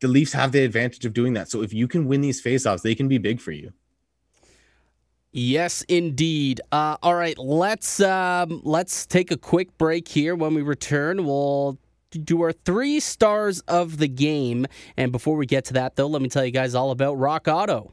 the 0.00 0.08
Leafs 0.08 0.32
have 0.32 0.52
the 0.52 0.64
advantage 0.64 1.04
of 1.04 1.12
doing 1.12 1.34
that. 1.34 1.50
So 1.50 1.62
if 1.62 1.74
you 1.74 1.86
can 1.86 2.06
win 2.06 2.22
these 2.22 2.42
faceoffs, 2.42 2.82
they 2.82 2.94
can 2.94 3.06
be 3.06 3.18
big 3.18 3.38
for 3.38 3.52
you. 3.52 3.72
Yes, 5.34 5.82
indeed. 5.88 6.60
Uh, 6.72 6.96
all 7.02 7.14
right, 7.14 7.38
let's 7.38 8.00
um, 8.00 8.62
let's 8.64 9.06
take 9.06 9.30
a 9.30 9.36
quick 9.36 9.76
break 9.76 10.08
here. 10.08 10.34
When 10.34 10.54
we 10.54 10.62
return, 10.62 11.24
we'll 11.24 11.78
do 12.18 12.42
our 12.42 12.52
three 12.52 13.00
stars 13.00 13.60
of 13.60 13.98
the 13.98 14.08
game. 14.08 14.66
And 14.96 15.12
before 15.12 15.36
we 15.36 15.46
get 15.46 15.64
to 15.66 15.74
that, 15.74 15.96
though, 15.96 16.06
let 16.06 16.22
me 16.22 16.28
tell 16.28 16.44
you 16.44 16.50
guys 16.50 16.74
all 16.74 16.90
about 16.90 17.14
Rock 17.14 17.48
Auto. 17.48 17.92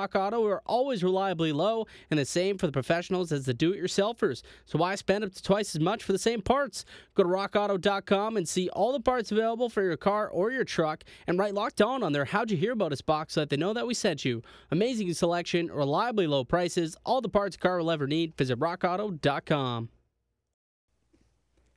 Rock 0.01 0.15
Auto 0.15 0.47
are 0.47 0.63
always 0.65 1.03
reliably 1.03 1.51
low, 1.51 1.85
and 2.09 2.19
the 2.19 2.25
same 2.25 2.57
for 2.57 2.65
the 2.65 2.71
professionals 2.71 3.31
as 3.31 3.45
the 3.45 3.53
do 3.53 3.71
it 3.71 3.79
yourselfers. 3.79 4.41
So 4.65 4.79
why 4.79 4.95
spend 4.95 5.23
up 5.23 5.31
to 5.31 5.43
twice 5.43 5.75
as 5.75 5.79
much 5.79 6.03
for 6.03 6.11
the 6.11 6.17
same 6.17 6.41
parts? 6.41 6.85
Go 7.13 7.21
to 7.21 7.29
rockauto.com 7.29 8.35
and 8.35 8.49
see 8.49 8.67
all 8.69 8.93
the 8.93 8.99
parts 8.99 9.31
available 9.31 9.69
for 9.69 9.83
your 9.83 9.97
car 9.97 10.27
or 10.27 10.49
your 10.49 10.63
truck, 10.63 11.03
and 11.27 11.37
write 11.37 11.53
locked 11.53 11.83
on 11.83 12.01
on 12.01 12.13
their 12.13 12.25
How'd 12.25 12.49
You 12.49 12.57
Hear 12.57 12.71
About 12.71 12.93
Us 12.93 13.01
box 13.01 13.33
so 13.33 13.41
that 13.41 13.51
they 13.51 13.57
know 13.57 13.73
that 13.73 13.85
we 13.85 13.93
sent 13.93 14.25
you. 14.25 14.41
Amazing 14.71 15.13
selection, 15.13 15.67
reliably 15.67 16.25
low 16.25 16.43
prices, 16.43 16.97
all 17.05 17.21
the 17.21 17.29
parts 17.29 17.55
a 17.55 17.59
car 17.59 17.77
will 17.77 17.91
ever 17.91 18.07
need. 18.07 18.35
Visit 18.35 18.57
rockauto.com. 18.57 19.89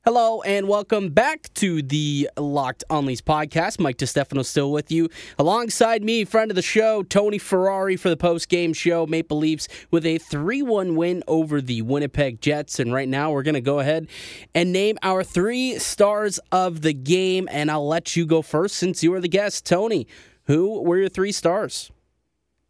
Hello 0.07 0.43
and 0.43 0.67
welcome 0.67 1.09
back 1.09 1.51
to 1.55 1.81
the 1.81 2.29
Locked 2.37 2.83
On 2.91 3.07
Leafs 3.07 3.23
podcast. 3.23 3.79
Mike 3.79 3.97
DeStefano 3.97 4.45
still 4.45 4.71
with 4.71 4.91
you. 4.91 5.09
Alongside 5.39 6.03
me, 6.03 6.23
friend 6.25 6.51
of 6.51 6.55
the 6.55 6.61
show, 6.61 7.01
Tony 7.01 7.39
Ferrari 7.39 7.95
for 7.95 8.09
the 8.09 8.15
post-game 8.15 8.71
show, 8.73 9.07
Maple 9.07 9.39
Leafs 9.39 9.67
with 9.89 10.05
a 10.05 10.19
3-1 10.19 10.95
win 10.95 11.23
over 11.27 11.59
the 11.59 11.81
Winnipeg 11.81 12.39
Jets. 12.39 12.79
And 12.79 12.93
right 12.93 13.09
now 13.09 13.31
we're 13.31 13.41
going 13.41 13.55
to 13.55 13.61
go 13.61 13.79
ahead 13.79 14.07
and 14.53 14.71
name 14.71 14.99
our 15.01 15.23
three 15.23 15.79
stars 15.79 16.39
of 16.51 16.83
the 16.83 16.93
game. 16.93 17.49
And 17.51 17.71
I'll 17.71 17.87
let 17.87 18.15
you 18.15 18.27
go 18.27 18.43
first 18.43 18.75
since 18.75 19.01
you 19.01 19.11
are 19.15 19.19
the 19.19 19.27
guest. 19.27 19.65
Tony, 19.65 20.05
who 20.43 20.83
were 20.83 20.99
your 20.99 21.09
three 21.09 21.31
stars? 21.31 21.89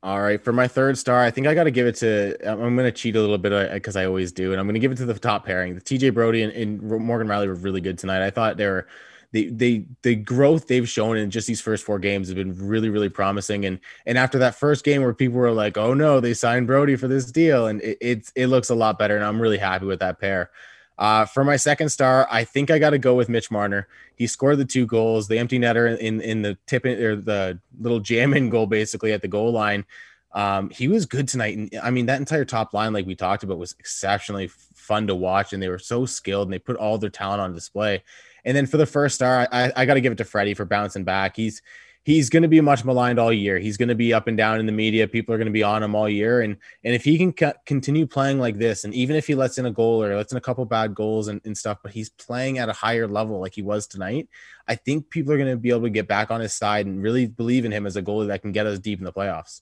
All 0.06 0.22
right, 0.22 0.40
for 0.40 0.54
my 0.54 0.68
third 0.68 1.00
star, 1.00 1.24
I 1.24 1.32
think 1.32 1.48
I 1.48 1.56
got 1.56 1.64
to 1.64 1.72
give 1.72 1.88
it 1.88 1.96
to. 1.96 2.38
I'm 2.48 2.76
going 2.76 2.86
to 2.86 2.92
cheat 2.92 3.16
a 3.16 3.20
little 3.20 3.40
bit 3.40 3.74
because 3.74 3.96
uh, 3.96 4.02
I 4.02 4.06
always 4.06 4.32
do, 4.32 4.52
and 4.52 4.60
I'm 4.60 4.68
going 4.68 4.76
to 4.76 4.80
give 4.80 4.92
it 4.92 4.98
to 4.98 5.06
the 5.06 5.18
top 5.18 5.48
pairing. 5.48 5.74
The 5.74 5.82
TJ 5.82 6.14
Brodie 6.14 6.44
and, 6.44 6.54
and 6.54 6.80
Morgan 6.80 7.28
Rielly 7.28 7.48
were 7.48 7.56
really 7.56 7.82
good 7.82 7.98
tonight. 7.98 8.24
I 8.24 8.30
thought 8.30 8.56
they 8.56 8.68
were 8.68 8.88
the 9.32 9.50
they 9.50 9.88
the 10.04 10.14
growth 10.14 10.68
they've 10.68 10.88
shown 10.88 11.18
in 11.18 11.32
just 11.32 11.48
these 11.48 11.60
first 11.60 11.84
four 11.84 11.98
games 11.98 12.28
has 12.28 12.36
been 12.36 12.56
really 12.56 12.90
really 12.90 13.10
promising. 13.10 13.66
And 13.66 13.80
and 14.06 14.16
after 14.20 14.38
that 14.38 14.54
first 14.54 14.86
game 14.86 15.02
where 15.02 15.12
people 15.12 15.40
were 15.40 15.50
like, 15.50 15.76
oh 15.76 15.96
no, 15.96 16.20
they 16.20 16.36
signed 16.36 16.68
Brodie 16.68 16.98
for 16.98 17.08
this 17.08 17.32
deal, 17.32 17.66
and 17.66 17.82
it 17.82 17.98
it, 18.00 18.32
it 18.36 18.48
looks 18.48 18.70
a 18.70 18.76
lot 18.76 19.00
better, 19.00 19.16
and 19.16 19.26
I'm 19.26 19.42
really 19.42 19.58
happy 19.58 19.88
with 19.88 20.02
that 20.02 20.20
pair. 20.20 20.52
Uh, 20.98 21.26
for 21.26 21.44
my 21.44 21.58
second 21.58 21.90
star, 21.90 22.28
I 22.32 22.44
think 22.46 22.72
I 22.72 22.80
got 22.80 22.92
to 22.92 22.98
go 22.98 23.16
with 23.16 23.28
Mitch 23.28 23.52
Marner. 23.52 23.88
He 24.16 24.28
scored 24.28 24.58
the 24.58 24.66
two 24.66 24.86
goals, 24.86 25.28
the 25.28 25.38
empty 25.38 25.60
netter 25.60 25.98
in 25.98 26.22
in 26.22 26.42
the 26.42 26.58
tip 26.68 26.86
or 26.86 27.16
the 27.16 27.60
little 27.80 28.00
jam 28.00 28.34
in 28.34 28.50
goal, 28.50 28.66
basically 28.66 29.12
at 29.12 29.22
the 29.22 29.28
goal 29.28 29.52
line. 29.52 29.86
Um, 30.32 30.70
he 30.70 30.88
was 30.88 31.06
good 31.06 31.28
tonight, 31.28 31.58
and 31.58 31.70
I 31.82 31.92
mean 31.92 32.06
that 32.08 32.20
entire 32.20 32.46
top 32.46 32.74
line, 32.74 32.94
like 32.94 33.06
we 33.06 33.16
talked 33.16 33.44
about, 33.44 33.58
was 33.58 33.76
exceptionally 33.80 34.48
fun 34.48 35.08
to 35.08 35.16
watch, 35.16 35.54
and 35.54 35.62
they 35.62 35.70
were 35.70 35.80
so 35.80 36.06
skilled, 36.06 36.48
and 36.48 36.54
they 36.54 36.60
put 36.60 36.78
all 36.78 36.98
their 36.98 37.10
talent 37.10 37.42
on 37.42 37.54
display. 37.54 38.04
And 38.46 38.56
then 38.56 38.66
for 38.66 38.78
the 38.78 38.86
first 38.86 39.16
star, 39.16 39.48
I, 39.52 39.72
I 39.76 39.86
got 39.86 39.96
to 39.96 40.02
give 40.02 40.12
it 40.12 40.18
to 40.18 40.26
Freddie 40.26 40.54
for 40.54 40.66
bouncing 40.66 41.04
back. 41.04 41.36
He's 41.36 41.62
he's 42.06 42.30
going 42.30 42.44
to 42.44 42.48
be 42.50 42.62
much 42.62 42.86
maligned 42.86 43.20
all 43.20 43.34
year. 43.34 43.58
He's 43.58 43.78
going 43.78 43.90
to 43.90 43.96
be 43.96 44.14
up 44.14 44.28
and 44.28 44.38
down 44.38 44.60
in 44.60 44.68
the 44.68 44.72
media. 44.72 45.08
People 45.08 45.34
are 45.34 45.38
going 45.38 45.48
to 45.48 45.52
be 45.52 45.64
on 45.64 45.82
him 45.84 45.96
all 45.96 46.08
year. 46.08 46.42
And 46.42 46.56
and 46.84 46.94
if 46.94 47.04
he 47.04 47.18
can 47.18 47.34
continue 47.66 48.06
playing 48.06 48.40
like 48.40 48.58
this, 48.58 48.86
and 48.86 48.94
even 48.94 49.16
if 49.16 49.28
he 49.28 49.36
lets 49.36 49.58
in 49.58 49.66
a 49.66 49.72
goal 49.72 50.02
or 50.02 50.16
lets 50.16 50.32
in 50.32 50.38
a 50.38 50.42
couple 50.42 50.64
bad 50.66 50.96
goals 50.96 51.28
and, 51.28 51.42
and 51.44 51.58
stuff, 51.58 51.80
but 51.84 51.92
he's 51.92 52.10
playing 52.10 52.60
at 52.60 52.70
a 52.70 52.74
higher 52.74 53.08
level 53.08 53.40
like 53.42 53.56
he 53.56 53.64
was 53.64 53.88
tonight, 53.88 54.30
I 54.68 54.76
think 54.76 55.10
people 55.10 55.34
are 55.34 55.38
going 55.38 55.50
to 55.50 55.58
be 55.58 55.70
able 55.70 55.82
to 55.82 55.90
get 55.90 56.08
back 56.08 56.32
on 56.32 56.40
his 56.40 56.54
side 56.54 56.86
and 56.86 57.02
really 57.02 57.26
believe 57.26 57.66
in 57.66 57.72
him 57.72 57.86
as 57.86 57.98
a 57.98 58.04
goalie 58.04 58.28
that 58.28 58.44
can 58.44 58.52
get 58.52 58.68
us 58.68 58.80
deep 58.80 59.00
in 59.00 59.06
the 59.06 59.14
playoffs. 59.14 59.62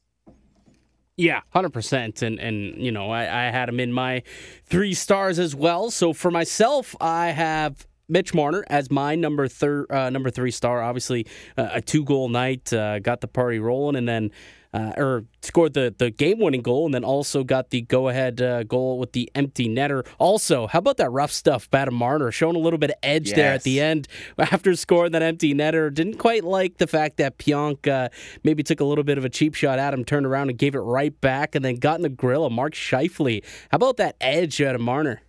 Yeah, 1.16 1.42
hundred 1.50 1.74
percent, 1.74 2.24
and 2.24 2.40
and 2.40 2.76
you 2.76 2.92
know 2.92 3.12
I, 3.12 3.22
I 3.22 3.52
had 3.52 3.70
him 3.70 3.80
in 3.80 3.94
my 3.94 4.24
three 4.66 4.94
stars 4.94 5.40
as 5.40 5.56
well. 5.56 5.92
So 5.92 6.12
for 6.12 6.32
myself, 6.32 6.96
I 7.00 7.28
have 7.28 7.88
Mitch 8.08 8.34
Marner 8.34 8.64
as 8.68 8.92
my 8.92 9.16
number 9.16 9.48
thir- 9.48 9.88
uh, 9.90 10.10
number 10.10 10.30
three 10.30 10.52
star. 10.52 10.82
Obviously, 10.82 11.26
uh, 11.58 11.70
a 11.74 11.82
two 11.82 12.04
goal 12.04 12.30
night 12.30 12.72
uh, 12.74 13.00
got 13.00 13.22
the 13.22 13.28
party 13.28 13.60
rolling, 13.60 13.96
and 13.96 14.08
then 14.08 14.32
uh, 14.74 14.92
or 14.98 15.26
scored 15.42 15.74
the 15.74 15.94
the 15.98 16.10
game 16.10 16.40
winning 16.40 16.62
goal, 16.62 16.86
and 16.86 16.94
then 16.94 17.04
also 17.04 17.44
got 17.44 17.70
the 17.70 17.82
go 17.82 18.10
ahead 18.10 18.42
uh, 18.42 18.64
goal 18.64 18.98
with 18.98 19.12
the 19.12 19.30
empty 19.36 19.70
netter. 19.70 20.06
Also, 20.18 20.68
how 20.68 20.80
about 20.80 20.98
that 20.98 21.12
rough 21.12 21.32
stuff, 21.32 21.68
Adam 21.72 21.94
Marner 21.94 22.32
showing 22.32 22.56
a 22.56 22.60
little 22.60 22.80
bit 22.80 22.90
of 22.90 22.96
edge 23.04 23.28
yes. 23.28 23.36
there 23.36 23.54
at 23.54 23.64
the 23.64 23.80
end 23.80 24.08
after 24.38 24.76
scoring 24.76 25.12
that 25.12 25.22
empty 25.22 25.54
netter. 25.54 25.94
Didn't 25.94 26.18
quite 26.18 26.44
like 26.44 26.78
the 26.78 26.88
fact 26.88 27.18
that 27.18 27.38
Pionk 27.38 27.88
uh, 27.88 28.10
maybe 28.44 28.64
took 28.64 28.80
a 28.80 28.86
little 28.86 29.04
bit 29.04 29.18
of 29.18 29.26
a 29.26 29.30
cheap 29.30 29.54
shot 29.54 29.80
at 29.80 29.94
him, 29.94 30.04
turned 30.04 30.26
around 30.26 30.50
and 30.50 30.58
gave 30.58 30.76
it 30.76 30.80
right 30.80 31.20
back, 31.22 31.56
and 31.56 31.64
then 31.64 31.76
got 31.76 31.98
in 31.98 32.02
the 32.02 32.10
grill 32.10 32.46
of 32.46 32.52
Mark 32.52 32.74
Scheifele. 32.74 33.44
How 33.70 33.76
about 33.76 33.98
that 33.98 34.16
edge 34.20 34.62
out 34.62 34.76
of 34.76 34.82
Marner? 34.82 35.22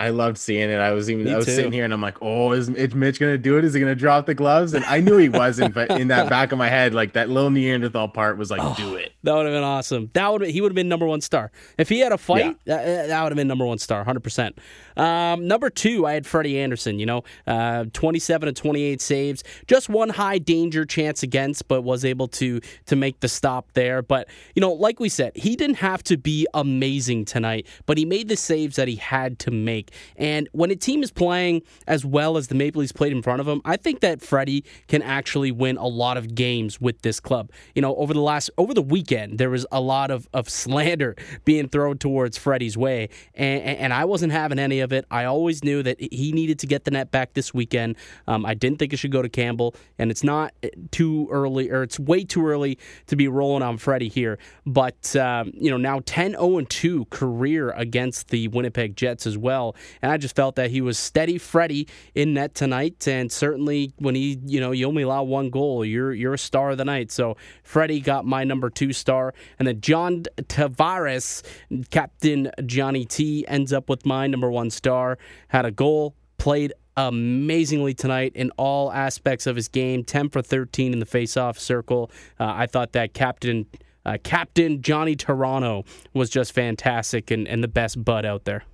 I 0.00 0.08
loved 0.08 0.38
seeing 0.38 0.70
it. 0.70 0.78
I 0.78 0.92
was 0.92 1.10
even 1.10 1.24
Me 1.26 1.34
I 1.34 1.36
was 1.36 1.44
too. 1.44 1.52
sitting 1.52 1.72
here 1.72 1.84
and 1.84 1.92
I'm 1.92 2.00
like, 2.00 2.16
oh, 2.22 2.52
is, 2.52 2.70
is 2.70 2.94
Mitch 2.94 3.20
gonna 3.20 3.36
do 3.36 3.58
it? 3.58 3.64
Is 3.66 3.74
he 3.74 3.80
gonna 3.80 3.94
drop 3.94 4.24
the 4.24 4.34
gloves? 4.34 4.72
And 4.72 4.82
I 4.86 5.00
knew 5.00 5.18
he 5.18 5.28
wasn't, 5.28 5.74
but 5.74 5.90
in 5.90 6.08
that 6.08 6.30
back 6.30 6.52
of 6.52 6.58
my 6.58 6.68
head, 6.68 6.94
like 6.94 7.12
that 7.12 7.28
little 7.28 7.50
Neanderthal 7.50 8.08
part 8.08 8.38
was 8.38 8.50
like, 8.50 8.62
oh, 8.62 8.74
do 8.78 8.94
it. 8.94 9.12
That 9.24 9.34
would 9.34 9.44
have 9.44 9.54
been 9.54 9.62
awesome. 9.62 10.08
That 10.14 10.32
would 10.32 10.42
he 10.46 10.62
would 10.62 10.70
have 10.70 10.74
been 10.74 10.88
number 10.88 11.06
one 11.06 11.20
star 11.20 11.52
if 11.76 11.90
he 11.90 11.98
had 12.00 12.12
a 12.12 12.18
fight. 12.18 12.56
Yeah. 12.64 12.76
That, 12.76 13.08
that 13.08 13.22
would 13.22 13.32
have 13.32 13.36
been 13.36 13.46
number 13.48 13.66
one 13.66 13.76
star, 13.76 14.02
hundred 14.02 14.24
percent. 14.24 14.58
Um, 14.96 15.46
number 15.46 15.68
two, 15.68 16.06
I 16.06 16.14
had 16.14 16.26
Freddie 16.26 16.58
Anderson. 16.58 16.98
You 16.98 17.04
know, 17.04 17.24
uh, 17.46 17.84
27 17.92 18.48
and 18.48 18.56
28 18.56 19.00
saves, 19.02 19.44
just 19.66 19.90
one 19.90 20.08
high 20.08 20.38
danger 20.38 20.86
chance 20.86 21.22
against, 21.22 21.68
but 21.68 21.82
was 21.82 22.06
able 22.06 22.28
to 22.28 22.60
to 22.86 22.96
make 22.96 23.20
the 23.20 23.28
stop 23.28 23.72
there. 23.74 24.00
But 24.00 24.28
you 24.54 24.60
know, 24.60 24.72
like 24.72 24.98
we 24.98 25.10
said, 25.10 25.32
he 25.36 25.56
didn't 25.56 25.76
have 25.76 26.02
to 26.04 26.16
be 26.16 26.46
amazing 26.54 27.26
tonight, 27.26 27.66
but 27.84 27.98
he 27.98 28.06
made 28.06 28.28
the 28.28 28.36
saves 28.36 28.76
that 28.76 28.88
he 28.88 28.96
had 28.96 29.38
to 29.40 29.50
make. 29.50 29.89
And 30.16 30.48
when 30.52 30.70
a 30.70 30.76
team 30.76 31.02
is 31.02 31.10
playing 31.10 31.62
as 31.86 32.04
well 32.04 32.36
as 32.36 32.48
the 32.48 32.54
Maple 32.54 32.80
Leafs 32.80 32.92
played 32.92 33.12
in 33.12 33.22
front 33.22 33.40
of 33.40 33.46
them, 33.46 33.60
I 33.64 33.76
think 33.76 34.00
that 34.00 34.20
Freddie 34.20 34.64
can 34.88 35.02
actually 35.02 35.52
win 35.52 35.76
a 35.76 35.86
lot 35.86 36.16
of 36.16 36.34
games 36.34 36.80
with 36.80 37.02
this 37.02 37.20
club. 37.20 37.50
You 37.74 37.82
know, 37.82 37.94
over 37.96 38.14
the 38.14 38.20
last 38.20 38.50
over 38.58 38.74
the 38.74 38.82
weekend, 38.82 39.38
there 39.38 39.50
was 39.50 39.66
a 39.72 39.80
lot 39.80 40.10
of 40.10 40.28
of 40.32 40.48
slander 40.48 41.16
being 41.44 41.68
thrown 41.68 41.98
towards 41.98 42.38
Freddie's 42.38 42.76
way, 42.76 43.08
and, 43.34 43.62
and 43.62 43.92
I 43.92 44.04
wasn't 44.04 44.32
having 44.32 44.58
any 44.58 44.80
of 44.80 44.92
it. 44.92 45.04
I 45.10 45.24
always 45.24 45.64
knew 45.64 45.82
that 45.82 46.00
he 46.00 46.32
needed 46.32 46.58
to 46.60 46.66
get 46.66 46.84
the 46.84 46.90
net 46.90 47.10
back 47.10 47.34
this 47.34 47.52
weekend. 47.54 47.96
Um, 48.26 48.44
I 48.46 48.54
didn't 48.54 48.78
think 48.78 48.92
it 48.92 48.98
should 48.98 49.12
go 49.12 49.22
to 49.22 49.28
Campbell, 49.28 49.74
and 49.98 50.10
it's 50.10 50.22
not 50.22 50.52
too 50.90 51.28
early, 51.30 51.70
or 51.70 51.82
it's 51.82 51.98
way 51.98 52.24
too 52.24 52.46
early 52.46 52.78
to 53.06 53.16
be 53.16 53.28
rolling 53.28 53.62
on 53.62 53.76
Freddie 53.76 54.08
here. 54.08 54.38
But, 54.66 55.14
um, 55.16 55.52
you 55.54 55.70
know, 55.70 55.76
now 55.76 56.00
10 56.04 56.32
0 56.32 56.60
2 56.60 57.04
career 57.06 57.70
against 57.70 58.28
the 58.28 58.48
Winnipeg 58.48 58.96
Jets 58.96 59.26
as 59.26 59.36
well. 59.36 59.74
And 60.02 60.10
I 60.12 60.16
just 60.16 60.36
felt 60.36 60.56
that 60.56 60.70
he 60.70 60.80
was 60.80 60.98
steady 60.98 61.38
Freddie 61.38 61.88
in 62.14 62.34
net 62.34 62.54
tonight. 62.54 63.06
And 63.08 63.30
certainly 63.30 63.92
when 63.98 64.14
he, 64.14 64.38
you 64.44 64.60
know, 64.60 64.72
you 64.72 64.86
only 64.86 65.02
allow 65.02 65.22
one 65.22 65.50
goal, 65.50 65.84
you're, 65.84 66.12
you're 66.12 66.34
a 66.34 66.38
star 66.38 66.70
of 66.70 66.78
the 66.78 66.84
night. 66.84 67.10
So 67.10 67.36
Freddie 67.62 68.00
got 68.00 68.24
my 68.24 68.44
number 68.44 68.70
two 68.70 68.92
star. 68.92 69.34
And 69.58 69.66
then 69.66 69.80
John 69.80 70.24
Tavares, 70.42 71.42
Captain 71.90 72.50
Johnny 72.66 73.04
T, 73.04 73.44
ends 73.48 73.72
up 73.72 73.88
with 73.88 74.06
my 74.06 74.26
number 74.26 74.50
one 74.50 74.70
star, 74.70 75.18
had 75.48 75.64
a 75.64 75.70
goal, 75.70 76.14
played 76.38 76.72
amazingly 76.96 77.94
tonight 77.94 78.32
in 78.34 78.50
all 78.56 78.92
aspects 78.92 79.46
of 79.46 79.56
his 79.56 79.68
game 79.68 80.04
10 80.04 80.30
for 80.30 80.42
13 80.42 80.92
in 80.92 80.98
the 80.98 81.06
face-off 81.06 81.58
circle. 81.58 82.10
Uh, 82.38 82.52
I 82.56 82.66
thought 82.66 82.92
that 82.92 83.14
captain. 83.14 83.66
Uh, 84.06 84.16
Captain 84.24 84.80
Johnny 84.80 85.14
Toronto 85.14 85.84
was 86.14 86.30
just 86.30 86.52
fantastic 86.52 87.30
and, 87.30 87.46
and 87.46 87.62
the 87.62 87.68
best 87.68 88.02
bud 88.02 88.24
out 88.24 88.44
there. 88.46 88.64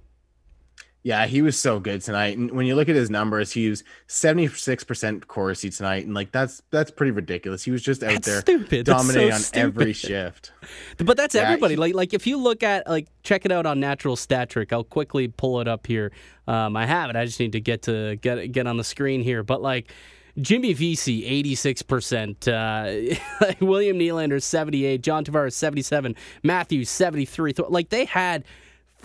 Yeah, 1.06 1.26
he 1.26 1.40
was 1.40 1.56
so 1.56 1.78
good 1.78 2.02
tonight. 2.02 2.36
And 2.36 2.50
when 2.50 2.66
you 2.66 2.74
look 2.74 2.88
at 2.88 2.96
his 2.96 3.10
numbers, 3.10 3.52
he 3.52 3.70
was 3.70 3.84
76% 4.08 5.28
Corsi 5.28 5.70
tonight. 5.70 6.04
And 6.04 6.14
like 6.14 6.32
that's 6.32 6.64
that's 6.72 6.90
pretty 6.90 7.12
ridiculous. 7.12 7.62
He 7.62 7.70
was 7.70 7.80
just 7.80 8.02
out 8.02 8.10
that's 8.10 8.26
there 8.26 8.40
stupid. 8.40 8.86
dominating 8.86 9.30
so 9.30 9.34
on 9.36 9.40
stupid. 9.40 9.80
every 9.80 9.92
shift. 9.92 10.50
But 10.96 11.16
that's 11.16 11.36
yeah, 11.36 11.42
everybody. 11.42 11.74
He, 11.74 11.76
like 11.78 11.94
like 11.94 12.12
if 12.12 12.26
you 12.26 12.38
look 12.38 12.64
at 12.64 12.88
like 12.88 13.06
check 13.22 13.44
it 13.44 13.52
out 13.52 13.66
on 13.66 13.78
natural 13.78 14.16
stat 14.16 14.50
trick, 14.50 14.72
I'll 14.72 14.82
quickly 14.82 15.28
pull 15.28 15.60
it 15.60 15.68
up 15.68 15.86
here. 15.86 16.10
Um, 16.48 16.76
I 16.76 16.86
have 16.86 17.08
it. 17.08 17.14
I 17.14 17.24
just 17.24 17.38
need 17.38 17.52
to 17.52 17.60
get 17.60 17.82
to 17.82 18.16
get 18.16 18.50
get 18.50 18.66
on 18.66 18.76
the 18.76 18.82
screen 18.82 19.22
here. 19.22 19.44
But 19.44 19.62
like 19.62 19.92
Jimmy 20.40 20.72
Vesey, 20.72 21.22
86%. 21.40 22.48
Uh, 22.48 23.54
William 23.64 23.96
Nylander, 23.96 24.42
78. 24.42 25.02
John 25.02 25.24
Tavares, 25.24 25.52
77. 25.52 26.16
Matthews, 26.42 26.90
73. 26.90 27.54
Like 27.68 27.90
they 27.90 28.06
had 28.06 28.44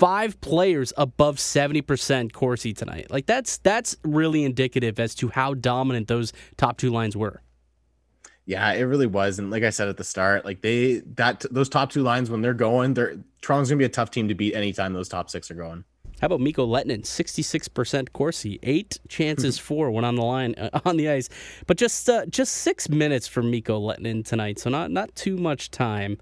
five 0.02 0.42
players 0.42 0.92
above 0.98 1.36
70% 1.36 2.34
Corsi 2.34 2.74
tonight. 2.74 3.12
Like 3.12 3.28
that's 3.28 3.60
that's 3.60 3.96
really 4.04 4.44
indicative 4.44 5.00
as 5.00 5.14
to 5.16 5.30
how 5.30 5.54
dominant 5.54 6.08
those 6.08 6.34
top 6.58 6.78
two 6.78 6.90
lines 6.90 7.16
were. 7.16 7.44
Yeah, 8.48 8.72
it 8.72 8.82
really 8.82 9.06
was. 9.06 9.38
And 9.38 9.52
like 9.52 9.62
I 9.62 9.70
said 9.70 9.90
at 9.90 9.98
the 9.98 10.04
start, 10.04 10.44
like 10.44 10.62
they 10.62 11.04
that 11.18 11.46
those 11.52 11.70
top 11.70 11.92
two 11.92 12.02
lines 12.02 12.32
when 12.32 12.42
they're 12.42 12.56
going, 12.56 12.96
they're 12.96 13.18
Toronto's 13.44 13.70
gonna 13.70 13.78
be 13.78 13.86
a 13.86 13.90
tough 13.90 14.10
team 14.10 14.28
to 14.28 14.34
beat 14.34 14.56
anytime 14.56 14.94
those 14.94 15.08
top 15.08 15.30
six 15.30 15.52
are 15.52 15.56
going. 15.56 15.84
How 16.20 16.26
about 16.26 16.42
Mikko 16.42 16.68
Lehtonen? 16.68 17.04
66% 17.04 18.12
Corsi, 18.12 18.60
eight 18.64 19.00
chances 19.08 19.58
for 19.68 19.92
when 19.92 20.04
on 20.04 20.16
the 20.16 20.24
line 20.24 20.56
uh, 20.58 20.80
on 20.84 20.98
the 20.98 21.10
ice, 21.10 21.30
but 21.68 21.78
just 21.78 22.10
uh, 22.10 22.26
just 22.26 22.54
six 22.54 22.90
minutes 22.90 23.28
for 23.28 23.44
Mikko 23.44 23.80
Lehtonen 23.80 24.26
tonight, 24.26 24.58
so 24.58 24.72
not 24.72 24.90
not 24.90 25.14
too 25.16 25.38
much 25.38 25.70
time 25.70 26.18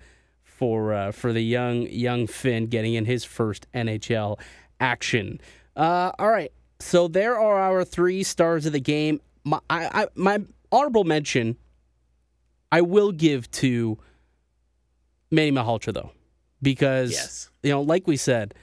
for 0.59 0.93
uh, 0.93 1.11
for 1.13 1.31
the 1.31 1.41
young 1.41 1.83
young 1.83 2.27
Finn 2.27 2.65
getting 2.67 2.93
in 2.95 3.05
his 3.05 3.23
first 3.23 3.65
NHL 3.73 4.37
action. 4.81 5.39
Uh, 5.77 6.11
all 6.19 6.29
right, 6.29 6.51
so 6.79 7.07
there 7.07 7.39
are 7.39 7.57
our 7.61 7.85
three 7.85 8.23
stars 8.23 8.65
of 8.65 8.73
the 8.73 8.81
game. 8.81 9.21
My 9.45 9.59
I, 9.69 10.03
I, 10.03 10.07
my 10.15 10.39
honorable 10.69 11.05
mention, 11.05 11.55
I 12.73 12.81
will 12.81 13.13
give 13.13 13.49
to 13.51 13.97
Manny 15.31 15.51
Malhotra 15.53 15.93
though, 15.93 16.11
because 16.61 17.11
Yes. 17.11 17.49
you 17.63 17.69
know, 17.71 17.81
like 17.81 18.05
we 18.05 18.17
said 18.17 18.53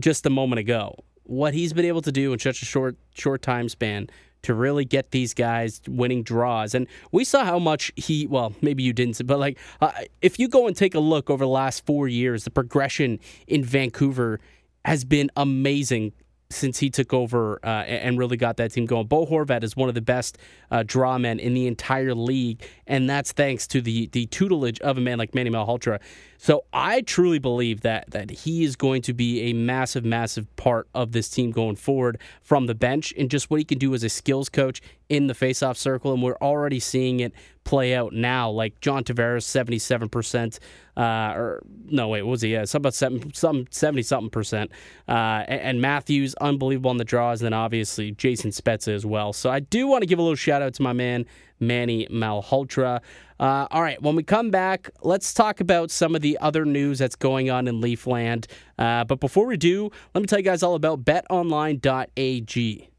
just 0.00 0.24
a 0.24 0.30
moment 0.30 0.60
ago, 0.60 0.96
what 1.24 1.52
he's 1.52 1.74
been 1.74 1.84
able 1.84 2.02
to 2.02 2.12
do 2.12 2.32
in 2.32 2.38
such 2.38 2.62
a 2.62 2.64
short 2.64 2.96
short 3.14 3.42
time 3.42 3.68
span 3.68 4.08
to 4.44 4.54
really 4.54 4.84
get 4.84 5.10
these 5.10 5.34
guys 5.34 5.80
winning 5.88 6.22
draws, 6.22 6.74
and 6.74 6.86
we 7.12 7.24
saw 7.24 7.44
how 7.44 7.58
much 7.58 7.92
he. 7.96 8.26
Well, 8.26 8.54
maybe 8.62 8.82
you 8.82 8.92
didn't, 8.92 9.26
but 9.26 9.38
like 9.38 9.58
uh, 9.80 9.92
if 10.22 10.38
you 10.38 10.48
go 10.48 10.66
and 10.66 10.76
take 10.76 10.94
a 10.94 11.00
look 11.00 11.30
over 11.30 11.44
the 11.44 11.50
last 11.50 11.84
four 11.84 12.08
years, 12.08 12.44
the 12.44 12.50
progression 12.50 13.18
in 13.46 13.64
Vancouver 13.64 14.40
has 14.84 15.04
been 15.04 15.30
amazing 15.36 16.12
since 16.50 16.78
he 16.78 16.90
took 16.90 17.12
over 17.12 17.58
uh, 17.64 17.84
and 17.84 18.18
really 18.18 18.36
got 18.36 18.56
that 18.58 18.72
team 18.72 18.86
going. 18.86 19.06
Bo 19.06 19.26
Horvat 19.26 19.62
is 19.64 19.76
one 19.76 19.88
of 19.88 19.94
the 19.94 20.00
best 20.00 20.38
uh, 20.70 20.82
draw 20.86 21.18
men 21.18 21.38
in 21.38 21.54
the 21.54 21.66
entire 21.66 22.14
league, 22.14 22.62
and 22.86 23.08
that's 23.08 23.32
thanks 23.32 23.66
to 23.68 23.80
the 23.80 24.08
the 24.08 24.26
tutelage 24.26 24.80
of 24.80 24.98
a 24.98 25.00
man 25.00 25.18
like 25.18 25.34
Manny 25.34 25.50
Malhotra. 25.50 26.00
So 26.38 26.64
I 26.72 27.00
truly 27.00 27.38
believe 27.38 27.80
that 27.82 28.10
that 28.10 28.30
he 28.30 28.64
is 28.64 28.76
going 28.76 29.02
to 29.02 29.14
be 29.14 29.50
a 29.50 29.52
massive, 29.52 30.04
massive 30.04 30.54
part 30.56 30.88
of 30.94 31.12
this 31.12 31.28
team 31.28 31.50
going 31.50 31.76
forward 31.76 32.18
from 32.42 32.66
the 32.66 32.74
bench 32.74 33.14
and 33.16 33.30
just 33.30 33.50
what 33.50 33.58
he 33.58 33.64
can 33.64 33.78
do 33.78 33.94
as 33.94 34.04
a 34.04 34.08
skills 34.08 34.48
coach 34.48 34.80
in 35.08 35.26
the 35.26 35.34
faceoff 35.34 35.76
circle. 35.76 36.12
And 36.12 36.22
we're 36.22 36.36
already 36.36 36.80
seeing 36.80 37.20
it 37.20 37.32
play 37.64 37.94
out 37.94 38.12
now. 38.12 38.50
Like 38.50 38.80
John 38.80 39.04
Tavares, 39.04 39.42
seventy 39.42 39.78
seven 39.78 40.08
percent, 40.08 40.60
uh, 40.96 41.32
or 41.34 41.62
no, 41.86 42.08
wait, 42.08 42.22
what 42.22 42.32
was 42.32 42.42
he? 42.42 42.52
Yeah, 42.52 42.64
some 42.64 42.80
about 42.80 42.94
seven, 42.94 43.32
some 43.34 43.66
seventy 43.70 44.02
something 44.02 44.30
percent. 44.30 44.70
Uh, 45.08 45.44
and, 45.48 45.60
and 45.60 45.80
Matthews, 45.80 46.34
unbelievable 46.36 46.90
on 46.90 46.98
the 46.98 47.04
draws, 47.04 47.40
and 47.40 47.46
then 47.46 47.54
obviously 47.54 48.12
Jason 48.12 48.50
Spezza 48.50 48.94
as 48.94 49.06
well. 49.06 49.32
So 49.32 49.50
I 49.50 49.60
do 49.60 49.86
want 49.86 50.02
to 50.02 50.06
give 50.06 50.18
a 50.18 50.22
little 50.22 50.36
shout 50.36 50.62
out 50.62 50.74
to 50.74 50.82
my 50.82 50.92
man 50.92 51.26
Manny 51.60 52.06
Malhotra. 52.10 53.00
Uh, 53.40 53.66
all 53.70 53.82
right, 53.82 54.00
when 54.00 54.14
we 54.14 54.22
come 54.22 54.50
back, 54.50 54.90
let's 55.02 55.34
talk 55.34 55.60
about 55.60 55.90
some 55.90 56.14
of 56.14 56.22
the 56.22 56.38
other 56.38 56.64
news 56.64 56.98
that's 56.98 57.16
going 57.16 57.50
on 57.50 57.66
in 57.66 57.80
Leafland. 57.80 58.46
Uh, 58.78 59.04
but 59.04 59.18
before 59.20 59.46
we 59.46 59.56
do, 59.56 59.90
let 60.14 60.20
me 60.20 60.26
tell 60.26 60.38
you 60.38 60.44
guys 60.44 60.62
all 60.62 60.74
about 60.74 61.04
betonline.ag. 61.04 62.90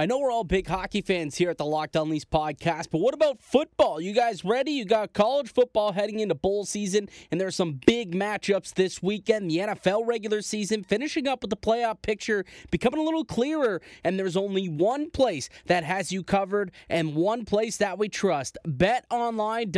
I 0.00 0.06
know 0.06 0.18
we're 0.18 0.32
all 0.32 0.44
big 0.44 0.66
hockey 0.66 1.02
fans 1.02 1.36
here 1.36 1.50
at 1.50 1.58
the 1.58 1.66
Locked 1.66 1.94
On 1.94 2.08
Leafs 2.08 2.24
podcast, 2.24 2.88
but 2.90 3.02
what 3.02 3.12
about 3.12 3.38
football? 3.38 4.00
You 4.00 4.14
guys 4.14 4.46
ready? 4.46 4.70
You 4.70 4.86
got 4.86 5.12
college 5.12 5.52
football 5.52 5.92
heading 5.92 6.20
into 6.20 6.34
bowl 6.34 6.64
season, 6.64 7.10
and 7.30 7.38
there 7.38 7.46
are 7.46 7.50
some 7.50 7.78
big 7.84 8.14
matchups 8.14 8.72
this 8.72 9.02
weekend. 9.02 9.50
The 9.50 9.58
NFL 9.58 10.06
regular 10.06 10.40
season 10.40 10.84
finishing 10.84 11.28
up 11.28 11.42
with 11.42 11.50
the 11.50 11.56
playoff 11.58 12.00
picture 12.00 12.46
becoming 12.70 12.98
a 12.98 13.02
little 13.02 13.26
clearer, 13.26 13.82
and 14.02 14.18
there's 14.18 14.38
only 14.38 14.70
one 14.70 15.10
place 15.10 15.50
that 15.66 15.84
has 15.84 16.10
you 16.10 16.22
covered 16.22 16.70
and 16.88 17.14
one 17.14 17.44
place 17.44 17.76
that 17.76 17.98
we 17.98 18.08
trust 18.08 18.56
betonline.ag. 18.66 19.74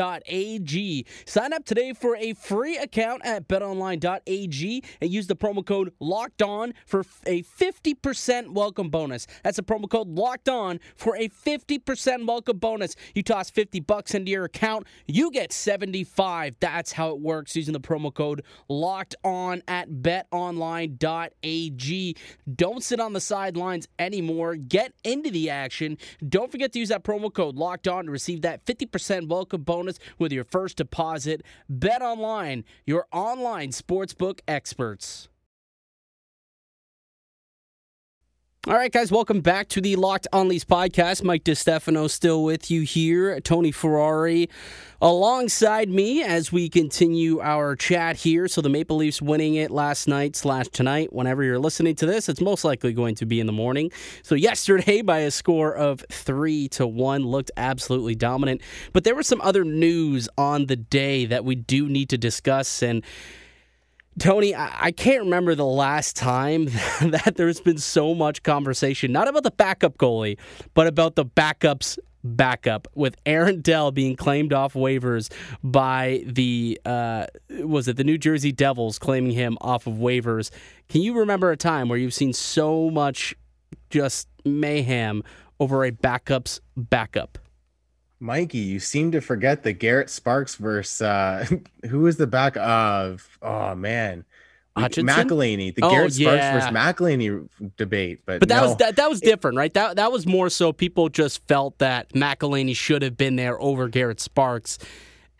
Sign 1.26 1.52
up 1.52 1.64
today 1.64 1.92
for 1.94 2.14
a 2.14 2.34
free 2.34 2.76
account 2.76 3.22
at 3.24 3.48
betonline.ag 3.48 4.84
and 5.00 5.10
use 5.10 5.26
the 5.26 5.34
promo 5.34 5.66
code 5.66 5.92
LOCKED 5.98 6.42
ON 6.42 6.74
for 6.86 7.00
a 7.26 7.42
50% 7.42 8.50
welcome 8.50 8.88
bonus. 8.88 9.26
That's 9.42 9.58
a 9.58 9.64
promo 9.64 9.90
code 9.90 10.11
locked 10.14 10.48
on 10.48 10.80
for 10.96 11.16
a 11.16 11.28
50% 11.28 12.26
welcome 12.26 12.58
bonus. 12.58 12.94
You 13.14 13.22
toss 13.22 13.50
50 13.50 13.80
bucks 13.80 14.14
into 14.14 14.30
your 14.30 14.44
account, 14.44 14.86
you 15.06 15.30
get 15.30 15.52
75. 15.52 16.56
That's 16.60 16.92
how 16.92 17.10
it 17.10 17.20
works 17.20 17.56
using 17.56 17.72
the 17.72 17.80
promo 17.80 18.12
code 18.12 18.44
locked 18.68 19.14
on 19.24 19.62
at 19.68 19.90
betonline.ag. 19.90 20.96
Don't 22.54 22.82
sit 22.82 23.00
on 23.00 23.12
the 23.12 23.20
sidelines 23.20 23.88
anymore. 23.98 24.56
Get 24.56 24.92
into 25.04 25.30
the 25.30 25.50
action. 25.50 25.98
Don't 26.28 26.50
forget 26.50 26.72
to 26.72 26.78
use 26.78 26.88
that 26.90 27.04
promo 27.04 27.32
code 27.32 27.56
locked 27.56 27.88
on 27.88 28.06
to 28.06 28.10
receive 28.10 28.42
that 28.42 28.64
50% 28.64 29.28
welcome 29.28 29.62
bonus 29.62 29.98
with 30.18 30.32
your 30.32 30.44
first 30.44 30.76
deposit. 30.76 31.42
Bet 31.68 32.02
online, 32.02 32.64
your 32.86 33.06
online 33.12 33.70
sportsbook 33.70 34.40
experts. 34.46 35.28
All 38.68 38.74
right, 38.74 38.92
guys, 38.92 39.10
welcome 39.10 39.40
back 39.40 39.66
to 39.70 39.80
the 39.80 39.96
Locked 39.96 40.28
On 40.32 40.46
Leafs 40.46 40.64
podcast. 40.64 41.24
Mike 41.24 41.42
DeStefano 41.42 42.08
still 42.08 42.44
with 42.44 42.70
you 42.70 42.82
here. 42.82 43.40
Tony 43.40 43.72
Ferrari 43.72 44.48
alongside 45.00 45.88
me 45.88 46.22
as 46.22 46.52
we 46.52 46.68
continue 46.68 47.40
our 47.40 47.74
chat 47.74 48.14
here. 48.18 48.46
So 48.46 48.60
the 48.60 48.68
Maple 48.68 48.98
Leafs 48.98 49.20
winning 49.20 49.56
it 49.56 49.72
last 49.72 50.06
night 50.06 50.36
slash 50.36 50.68
tonight. 50.68 51.12
Whenever 51.12 51.42
you're 51.42 51.58
listening 51.58 51.96
to 51.96 52.06
this, 52.06 52.28
it's 52.28 52.40
most 52.40 52.64
likely 52.64 52.92
going 52.92 53.16
to 53.16 53.26
be 53.26 53.40
in 53.40 53.48
the 53.48 53.52
morning. 53.52 53.90
So 54.22 54.36
yesterday, 54.36 55.02
by 55.02 55.18
a 55.18 55.32
score 55.32 55.74
of 55.74 56.04
three 56.08 56.68
to 56.68 56.86
one, 56.86 57.24
looked 57.24 57.50
absolutely 57.56 58.14
dominant. 58.14 58.60
But 58.92 59.02
there 59.02 59.16
was 59.16 59.26
some 59.26 59.40
other 59.40 59.64
news 59.64 60.28
on 60.38 60.66
the 60.66 60.76
day 60.76 61.26
that 61.26 61.44
we 61.44 61.56
do 61.56 61.88
need 61.88 62.10
to 62.10 62.16
discuss 62.16 62.80
and. 62.80 63.02
Tony, 64.18 64.54
I 64.54 64.92
can't 64.92 65.24
remember 65.24 65.54
the 65.54 65.64
last 65.64 66.16
time 66.16 66.66
that 67.00 67.34
there's 67.36 67.60
been 67.60 67.78
so 67.78 68.14
much 68.14 68.42
conversation, 68.42 69.10
not 69.10 69.26
about 69.26 69.42
the 69.42 69.50
backup 69.50 69.96
goalie, 69.96 70.38
but 70.74 70.86
about 70.86 71.16
the 71.16 71.24
backup's 71.24 71.98
backup, 72.24 72.86
with 72.94 73.16
Aaron 73.26 73.62
Dell 73.62 73.90
being 73.90 74.14
claimed 74.14 74.52
off 74.52 74.74
waivers 74.74 75.32
by 75.64 76.22
the, 76.26 76.80
uh, 76.84 77.26
was 77.60 77.88
it 77.88 77.96
the 77.96 78.04
New 78.04 78.18
Jersey 78.18 78.52
Devils 78.52 78.98
claiming 78.98 79.32
him 79.32 79.58
off 79.60 79.86
of 79.86 79.94
waivers? 79.94 80.50
Can 80.88 81.00
you 81.02 81.18
remember 81.18 81.50
a 81.50 81.56
time 81.56 81.88
where 81.88 81.98
you've 81.98 82.14
seen 82.14 82.32
so 82.32 82.90
much 82.90 83.34
just 83.90 84.28
mayhem 84.44 85.24
over 85.58 85.84
a 85.84 85.90
backup's 85.90 86.60
backup? 86.76 87.38
Mikey, 88.22 88.58
you 88.58 88.78
seem 88.78 89.10
to 89.12 89.20
forget 89.20 89.64
the 89.64 89.72
Garrett 89.72 90.08
Sparks 90.08 90.54
versus 90.54 91.02
uh, 91.02 91.44
who 91.88 92.00
was 92.00 92.16
the 92.16 92.26
back 92.28 92.56
of? 92.56 93.28
Oh 93.42 93.74
man, 93.74 94.24
Hutchison? 94.76 95.06
McElhinney, 95.08 95.74
the 95.74 95.82
Oh, 95.84 95.90
Garrett 95.90 96.12
Sparks 96.14 96.38
yeah. 96.38 96.54
versus 96.54 96.70
McElhinney 96.70 97.48
debate. 97.76 98.20
But, 98.24 98.40
But 98.40 98.48
that 98.48 98.62
no. 98.62 98.68
was 98.68 98.76
that, 98.76 98.96
that 98.96 99.10
was 99.10 99.20
different, 99.20 99.58
right? 99.58 99.74
That 99.74 99.96
that 99.96 100.12
was 100.12 100.24
more 100.24 100.48
so 100.50 100.72
people 100.72 101.08
just 101.08 101.46
felt 101.48 101.78
that 101.78 102.10
McElhinney 102.12 102.76
should 102.76 103.02
have 103.02 103.16
been 103.16 103.34
there 103.36 103.60
over 103.60 103.88
Garrett 103.88 104.20
Sparks. 104.20 104.78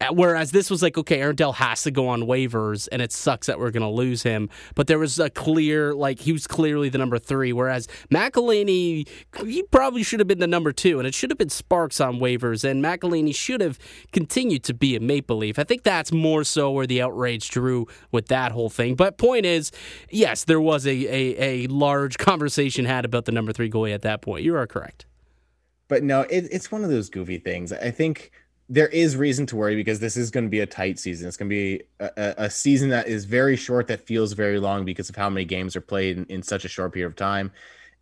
Uh, 0.03 0.13
Whereas 0.13 0.51
this 0.51 0.71
was 0.71 0.83
like, 0.83 0.99
okay, 0.99 1.21
Aaron 1.21 1.37
Dell 1.37 1.53
has 1.53 1.83
to 1.83 1.91
go 1.91 2.09
on 2.09 2.23
waivers, 2.23 2.89
and 2.91 3.01
it 3.01 3.13
sucks 3.13 3.47
that 3.47 3.59
we're 3.59 3.71
going 3.71 3.83
to 3.83 3.89
lose 3.89 4.23
him. 4.23 4.51
But 4.75 4.87
there 4.87 4.99
was 4.99 5.19
a 5.19 5.31
clear, 5.31 5.95
like, 5.95 6.19
he 6.19 6.33
was 6.33 6.47
clearly 6.47 6.89
the 6.89 6.99
number 6.99 7.19
three. 7.19 7.53
Whereas 7.53 7.87
McElhinney, 8.11 9.09
he 9.45 9.63
probably 9.71 10.03
should 10.03 10.21
have 10.21 10.27
been 10.27 10.41
the 10.41 10.47
number 10.47 10.73
two, 10.73 10.99
and 10.99 11.07
it 11.07 11.15
should 11.15 11.31
have 11.31 11.39
been 11.39 11.51
Sparks 11.51 12.01
on 12.01 12.19
waivers, 12.19 12.65
and 12.69 12.83
McElhinney 12.85 13.35
should 13.35 13.61
have 13.61 13.79
continued 14.13 14.65
to 14.65 14.75
be 14.75 14.97
a 14.97 15.01
Maple 15.01 15.37
Leaf. 15.37 15.59
I 15.59 15.65
think 15.65 15.83
that's 15.83 16.13
more 16.13 16.45
so 16.45 16.71
where 16.71 16.87
the 16.87 17.01
outrage 17.03 17.51
drew 17.51 17.87
with 18.11 18.29
that 18.29 18.53
whole 18.53 18.71
thing. 18.71 18.95
But 18.95 19.19
point 19.19 19.47
is, 19.47 19.71
yes, 20.11 20.45
there 20.45 20.61
was 20.61 20.87
a, 20.87 20.91
a, 20.91 21.65
a 21.65 21.67
large 21.69 22.19
conversation 22.19 22.85
had 22.85 23.05
about 23.05 23.25
the 23.27 23.33
number 23.33 23.53
three 23.53 23.71
goalie 23.71 23.95
at 23.95 24.03
that 24.03 24.23
point. 24.23 24.43
You 24.45 24.57
are 24.57 24.67
correct. 24.67 25.07
but 25.89 26.03
no, 26.03 26.23
it, 26.23 26.49
it's 26.51 26.73
one 26.73 26.85
of 26.85 26.91
those 26.91 27.11
goofy 27.11 27.39
things. 27.39 27.73
I 27.73 27.91
think 27.91 28.31
there 28.69 28.89
is 28.89 29.17
reason 29.17 29.47
to 29.47 29.57
worry 29.57 29.77
because 29.77 30.01
this 30.01 30.17
is 30.17 30.31
going 30.31 30.45
to 30.45 30.51
be 30.51 30.61
a 30.61 30.67
tight 30.67 30.99
season. 30.99 31.29
It's 31.29 31.37
going 31.37 31.51
to 31.51 31.55
be 31.55 31.83
a, 32.01 32.35
a, 32.39 32.51
season 32.51 32.89
that 32.91 33.07
is 33.07 33.25
very 33.25 33.57
short, 33.57 33.87
that 33.89 34.07
feels 34.07 34.33
very 34.33 34.59
long 34.59 34.85
because 34.85 35.11
of 35.11 35.17
how 35.17 35.29
many 35.29 35.45
games 35.45 35.77
are 35.77 35.81
played 35.81 36.17
in, 36.17 36.25
in 36.27 36.43
such 36.43 36.65
a 36.65 36.69
short 36.69 36.95
period 36.95 37.09
of 37.09 37.17
time. 37.17 37.53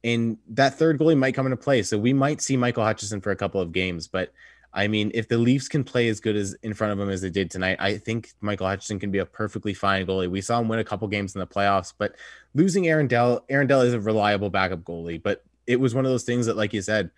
And 0.04 0.38
that 0.48 0.74
third 0.74 0.98
goalie 0.98 1.18
might 1.18 1.34
come 1.34 1.46
into 1.46 1.56
play. 1.56 1.82
So 1.82 1.98
we 1.98 2.12
might 2.12 2.40
see 2.40 2.56
Michael 2.56 2.84
Hutchison 2.84 3.20
for 3.20 3.30
a 3.30 3.36
couple 3.36 3.60
of 3.60 3.72
games. 3.72 4.06
But 4.06 4.32
I 4.72 4.86
mean, 4.86 5.10
if 5.14 5.28
the 5.28 5.38
Leafs 5.38 5.68
can 5.68 5.82
play 5.82 6.08
as 6.08 6.20
good 6.20 6.36
as 6.36 6.54
in 6.62 6.74
front 6.74 6.92
of 6.92 7.00
him 7.00 7.10
as 7.10 7.22
they 7.22 7.30
did 7.30 7.50
tonight, 7.50 7.76
I 7.80 7.98
think 7.98 8.32
Michael 8.40 8.68
Hutchison 8.68 9.00
can 9.00 9.10
be 9.10 9.18
a 9.18 9.26
perfectly 9.26 9.74
fine 9.74 10.06
goalie. 10.06 10.30
We 10.30 10.40
saw 10.40 10.60
him 10.60 10.68
win 10.68 10.78
a 10.78 10.84
couple 10.84 11.08
games 11.08 11.34
in 11.34 11.40
the 11.40 11.46
playoffs, 11.46 11.92
but 11.96 12.14
losing 12.54 12.86
Aaron 12.86 13.08
Dell, 13.08 13.44
Aaron 13.48 13.66
Dell 13.66 13.82
is 13.82 13.94
a 13.94 14.00
reliable 14.00 14.50
backup 14.50 14.82
goalie. 14.82 15.20
But 15.20 15.42
it 15.66 15.80
was 15.80 15.94
one 15.94 16.04
of 16.04 16.10
those 16.10 16.24
things 16.24 16.46
that, 16.46 16.56
like 16.56 16.72
you 16.72 16.82
said, 16.82 17.10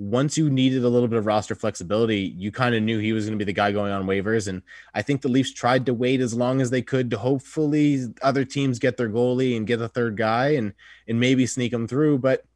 once 0.00 0.38
you 0.38 0.48
needed 0.48 0.82
a 0.82 0.88
little 0.88 1.08
bit 1.08 1.18
of 1.18 1.26
roster 1.26 1.54
flexibility, 1.54 2.34
you 2.38 2.50
kind 2.50 2.74
of 2.74 2.82
knew 2.82 2.98
he 2.98 3.12
was 3.12 3.26
going 3.26 3.38
to 3.38 3.44
be 3.44 3.46
the 3.46 3.54
guy 3.54 3.70
going 3.70 3.92
on 3.92 4.06
waivers. 4.06 4.48
And 4.48 4.62
I 4.94 5.02
think 5.02 5.20
the 5.20 5.28
Leafs 5.28 5.52
tried 5.52 5.84
to 5.84 5.92
wait 5.92 6.22
as 6.22 6.32
long 6.32 6.62
as 6.62 6.70
they 6.70 6.80
could 6.80 7.10
to 7.10 7.18
hopefully 7.18 8.06
other 8.22 8.46
teams 8.46 8.78
get 8.78 8.96
their 8.96 9.10
goalie 9.10 9.58
and 9.58 9.66
get 9.66 9.82
a 9.82 9.88
third 9.88 10.16
guy 10.16 10.52
and 10.52 10.72
and 11.06 11.20
maybe 11.20 11.44
sneak 11.44 11.70
him 11.70 11.86
through. 11.86 12.16
But 12.16 12.46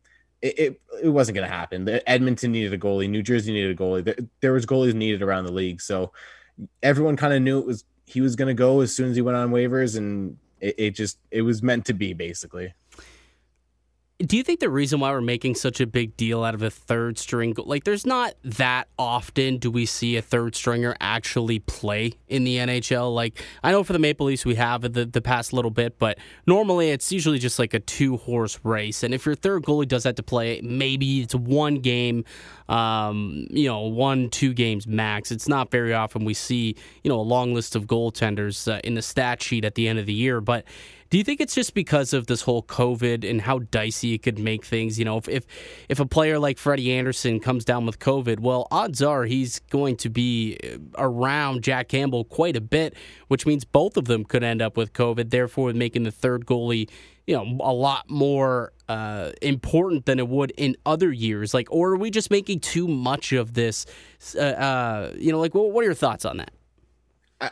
it, 0.40 0.58
it, 0.58 0.80
it 1.02 1.08
wasn't 1.10 1.34
going 1.34 1.46
to 1.46 1.54
happen. 1.54 1.86
Edmonton 2.06 2.50
needed 2.50 2.72
a 2.72 2.78
goalie. 2.78 3.10
New 3.10 3.22
Jersey 3.22 3.52
needed 3.52 3.78
a 3.78 3.82
goalie. 3.82 4.04
There, 4.04 4.16
there 4.40 4.52
was 4.54 4.64
goalies 4.64 4.94
needed 4.94 5.20
around 5.20 5.44
the 5.44 5.52
league. 5.52 5.82
So 5.82 6.12
everyone 6.82 7.16
kind 7.16 7.34
of 7.34 7.42
knew 7.42 7.58
it 7.58 7.66
was 7.66 7.84
he 8.06 8.22
was 8.22 8.36
going 8.36 8.48
to 8.48 8.54
go 8.54 8.80
as 8.80 8.96
soon 8.96 9.10
as 9.10 9.16
he 9.16 9.22
went 9.22 9.36
on 9.36 9.50
waivers, 9.50 9.98
and 9.98 10.38
it, 10.62 10.74
it 10.78 10.90
just 10.92 11.18
it 11.30 11.42
was 11.42 11.62
meant 11.62 11.84
to 11.86 11.92
be 11.92 12.14
basically. 12.14 12.72
Do 14.20 14.36
you 14.36 14.44
think 14.44 14.60
the 14.60 14.70
reason 14.70 15.00
why 15.00 15.10
we're 15.10 15.20
making 15.20 15.56
such 15.56 15.80
a 15.80 15.86
big 15.88 16.16
deal 16.16 16.44
out 16.44 16.54
of 16.54 16.62
a 16.62 16.70
third 16.70 17.18
string, 17.18 17.52
like 17.58 17.82
there's 17.82 18.06
not 18.06 18.34
that 18.44 18.86
often 18.96 19.58
do 19.58 19.72
we 19.72 19.86
see 19.86 20.16
a 20.16 20.22
third 20.22 20.54
stringer 20.54 20.94
actually 21.00 21.58
play 21.58 22.12
in 22.28 22.44
the 22.44 22.58
NHL? 22.58 23.12
Like 23.12 23.42
I 23.64 23.72
know 23.72 23.82
for 23.82 23.92
the 23.92 23.98
Maple 23.98 24.26
Leafs 24.26 24.44
we 24.44 24.54
have 24.54 24.82
the, 24.82 25.04
the 25.04 25.20
past 25.20 25.52
little 25.52 25.70
bit, 25.72 25.98
but 25.98 26.18
normally 26.46 26.90
it's 26.90 27.10
usually 27.10 27.40
just 27.40 27.58
like 27.58 27.74
a 27.74 27.80
two 27.80 28.16
horse 28.18 28.60
race. 28.62 29.02
And 29.02 29.12
if 29.12 29.26
your 29.26 29.34
third 29.34 29.64
goalie 29.64 29.88
does 29.88 30.04
have 30.04 30.14
to 30.14 30.22
play, 30.22 30.60
maybe 30.62 31.22
it's 31.22 31.34
one 31.34 31.76
game, 31.76 32.24
um, 32.68 33.48
you 33.50 33.66
know, 33.66 33.80
one, 33.80 34.30
two 34.30 34.54
games 34.54 34.86
max. 34.86 35.32
It's 35.32 35.48
not 35.48 35.72
very 35.72 35.92
often 35.92 36.24
we 36.24 36.34
see, 36.34 36.76
you 37.02 37.08
know, 37.08 37.18
a 37.18 37.22
long 37.22 37.52
list 37.52 37.74
of 37.74 37.86
goaltenders 37.86 38.72
uh, 38.72 38.80
in 38.84 38.94
the 38.94 39.02
stat 39.02 39.42
sheet 39.42 39.64
at 39.64 39.74
the 39.74 39.88
end 39.88 39.98
of 39.98 40.06
the 40.06 40.14
year. 40.14 40.40
But 40.40 40.64
do 41.14 41.18
you 41.18 41.22
think 41.22 41.40
it's 41.40 41.54
just 41.54 41.74
because 41.74 42.12
of 42.12 42.26
this 42.26 42.42
whole 42.42 42.64
COVID 42.64 43.22
and 43.30 43.40
how 43.40 43.60
dicey 43.60 44.14
it 44.14 44.24
could 44.24 44.36
make 44.36 44.64
things? 44.64 44.98
You 44.98 45.04
know, 45.04 45.16
if 45.16 45.28
if, 45.28 45.46
if 45.88 46.00
a 46.00 46.06
player 46.06 46.40
like 46.40 46.58
Freddie 46.58 46.92
Anderson 46.92 47.38
comes 47.38 47.64
down 47.64 47.86
with 47.86 48.00
COVID, 48.00 48.40
well, 48.40 48.66
odds 48.72 49.00
are 49.00 49.24
he's 49.24 49.60
going 49.70 49.96
to 49.98 50.08
be 50.10 50.58
uh, 50.64 50.78
around 50.98 51.62
Jack 51.62 51.86
Campbell 51.86 52.24
quite 52.24 52.56
a 52.56 52.60
bit, 52.60 52.96
which 53.28 53.46
means 53.46 53.64
both 53.64 53.96
of 53.96 54.06
them 54.06 54.24
could 54.24 54.42
end 54.42 54.60
up 54.60 54.76
with 54.76 54.92
COVID, 54.92 55.30
therefore 55.30 55.72
making 55.72 56.02
the 56.02 56.10
third 56.10 56.46
goalie 56.46 56.90
you 57.28 57.36
know 57.36 57.58
a 57.60 57.72
lot 57.72 58.10
more 58.10 58.72
uh, 58.88 59.30
important 59.40 60.06
than 60.06 60.18
it 60.18 60.26
would 60.26 60.50
in 60.56 60.74
other 60.84 61.12
years. 61.12 61.54
Like 61.54 61.68
or 61.70 61.92
are 61.92 61.96
we 61.96 62.10
just 62.10 62.32
making 62.32 62.58
too 62.58 62.88
much 62.88 63.30
of 63.30 63.54
this? 63.54 63.86
Uh, 64.34 64.40
uh, 64.40 65.12
you 65.16 65.30
know 65.30 65.38
like 65.38 65.54
what, 65.54 65.70
what 65.70 65.82
are 65.82 65.84
your 65.84 65.94
thoughts 65.94 66.24
on 66.24 66.38
that 66.38 66.50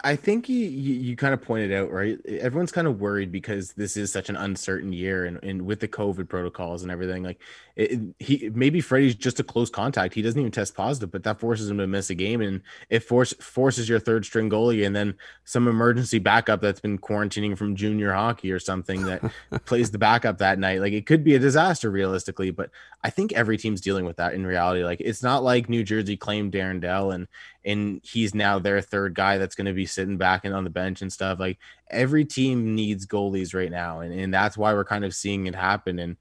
I 0.05 0.17
think 0.17 0.49
you, 0.49 0.59
you, 0.59 0.95
you, 0.95 1.17
kind 1.17 1.35
of 1.35 1.43
pointed 1.43 1.73
out, 1.73 1.91
right? 1.91 2.19
Everyone's 2.27 2.73
kind 2.73 2.87
of 2.87 3.01
worried 3.01 3.33
because 3.33 3.73
this 3.73 3.97
is 3.97 4.13
such 4.13 4.29
an 4.29 4.37
uncertain 4.37 4.93
year 4.93 5.25
and, 5.25 5.43
and 5.43 5.63
with 5.63 5.81
the 5.81 5.89
COVID 5.89 6.29
protocols 6.29 6.83
and 6.83 6.91
everything, 6.93 7.23
like 7.23 7.41
it, 7.77 7.99
he 8.19 8.51
maybe 8.55 8.81
Freddie's 8.81 9.15
just 9.15 9.41
a 9.41 9.45
close 9.45 9.71
contact. 9.71 10.15
He 10.15 10.23
doesn't 10.23 10.39
even 10.39 10.53
test 10.53 10.75
positive, 10.75 11.11
but 11.11 11.23
that 11.25 11.41
forces 11.41 11.71
him 11.71 11.79
to 11.79 11.87
miss 11.87 12.11
a 12.11 12.15
game, 12.15 12.41
and 12.41 12.61
it 12.91 13.01
force, 13.01 13.33
forces 13.41 13.89
your 13.89 13.99
third 13.99 14.25
string 14.25 14.51
goalie 14.51 14.87
and 14.87 14.95
then 14.95 15.15
some 15.45 15.67
emergency 15.67 16.19
backup 16.19 16.61
that's 16.61 16.81
been 16.81 16.99
quarantining 16.99 17.57
from 17.57 17.75
junior 17.75 18.13
hockey 18.13 18.53
or 18.53 18.59
something 18.59 19.03
that 19.05 19.23
plays 19.65 19.91
the 19.91 19.99
backup 19.99 20.39
that 20.39 20.59
night. 20.59 20.81
Like 20.81 20.93
it 20.93 21.07
could 21.07 21.25
be 21.25 21.35
a 21.35 21.39
disaster 21.39 21.91
realistically, 21.91 22.51
but 22.51 22.71
I 23.03 23.11
think 23.11 23.33
every 23.33 23.57
team's 23.57 23.81
dealing 23.81 24.05
with 24.05 24.17
that 24.17 24.35
in 24.35 24.47
reality. 24.47 24.85
Like 24.85 25.01
it's 25.01 25.23
not 25.23 25.43
like 25.43 25.69
New 25.69 25.83
Jersey 25.83 26.17
claimed 26.17 26.55
Aaron 26.55 26.81
Dell 26.81 27.11
and 27.11 27.27
and 27.65 28.01
he's 28.03 28.35
now 28.35 28.59
their 28.59 28.81
third 28.81 29.15
guy 29.15 29.39
that's 29.39 29.55
going 29.55 29.67
to 29.67 29.73
be 29.73 29.87
sitting 29.87 30.19
back 30.19 30.45
and 30.45 30.55
on 30.55 30.65
the 30.65 30.71
bench 30.71 31.03
and 31.03 31.13
stuff. 31.13 31.39
Like 31.39 31.59
every 31.91 32.25
team 32.25 32.75
needs 32.75 33.07
goalies 33.07 33.55
right 33.55 33.71
now, 33.71 34.01
and 34.01 34.13
and 34.13 34.33
that's 34.33 34.57
why 34.57 34.75
we're 34.75 34.85
kind 34.85 35.05
of 35.05 35.15
seeing 35.15 35.47
it 35.47 35.55
happen 35.55 35.99
and 35.99 36.17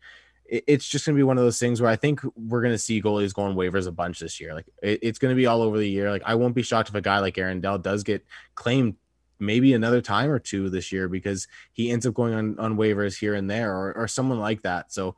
it's 0.51 0.85
just 0.85 1.05
going 1.05 1.15
to 1.15 1.19
be 1.19 1.23
one 1.23 1.37
of 1.37 1.45
those 1.45 1.59
things 1.59 1.81
where 1.81 1.89
I 1.89 1.95
think 1.95 2.19
we're 2.35 2.61
going 2.61 2.73
to 2.73 2.77
see 2.77 3.01
goalies 3.01 3.33
going 3.33 3.55
waivers 3.55 3.87
a 3.87 3.91
bunch 3.91 4.19
this 4.19 4.37
year. 4.41 4.53
Like 4.53 4.65
it, 4.83 4.99
it's 5.01 5.17
going 5.17 5.33
to 5.33 5.35
be 5.35 5.45
all 5.45 5.61
over 5.61 5.77
the 5.77 5.89
year. 5.89 6.11
Like 6.11 6.23
I 6.25 6.35
won't 6.35 6.55
be 6.55 6.61
shocked 6.61 6.89
if 6.89 6.95
a 6.95 6.99
guy 6.99 7.19
like 7.19 7.37
Aaron 7.37 7.61
Dell 7.61 7.77
does 7.77 8.03
get 8.03 8.25
claimed 8.53 8.95
maybe 9.39 9.73
another 9.73 10.01
time 10.01 10.29
or 10.29 10.39
two 10.39 10.69
this 10.69 10.91
year 10.91 11.07
because 11.07 11.47
he 11.71 11.89
ends 11.89 12.05
up 12.05 12.13
going 12.13 12.33
on, 12.33 12.59
on 12.59 12.75
waivers 12.75 13.17
here 13.17 13.33
and 13.33 13.49
there 13.49 13.73
or, 13.73 13.93
or 13.93 14.07
someone 14.09 14.39
like 14.39 14.61
that. 14.63 14.91
So 14.91 15.15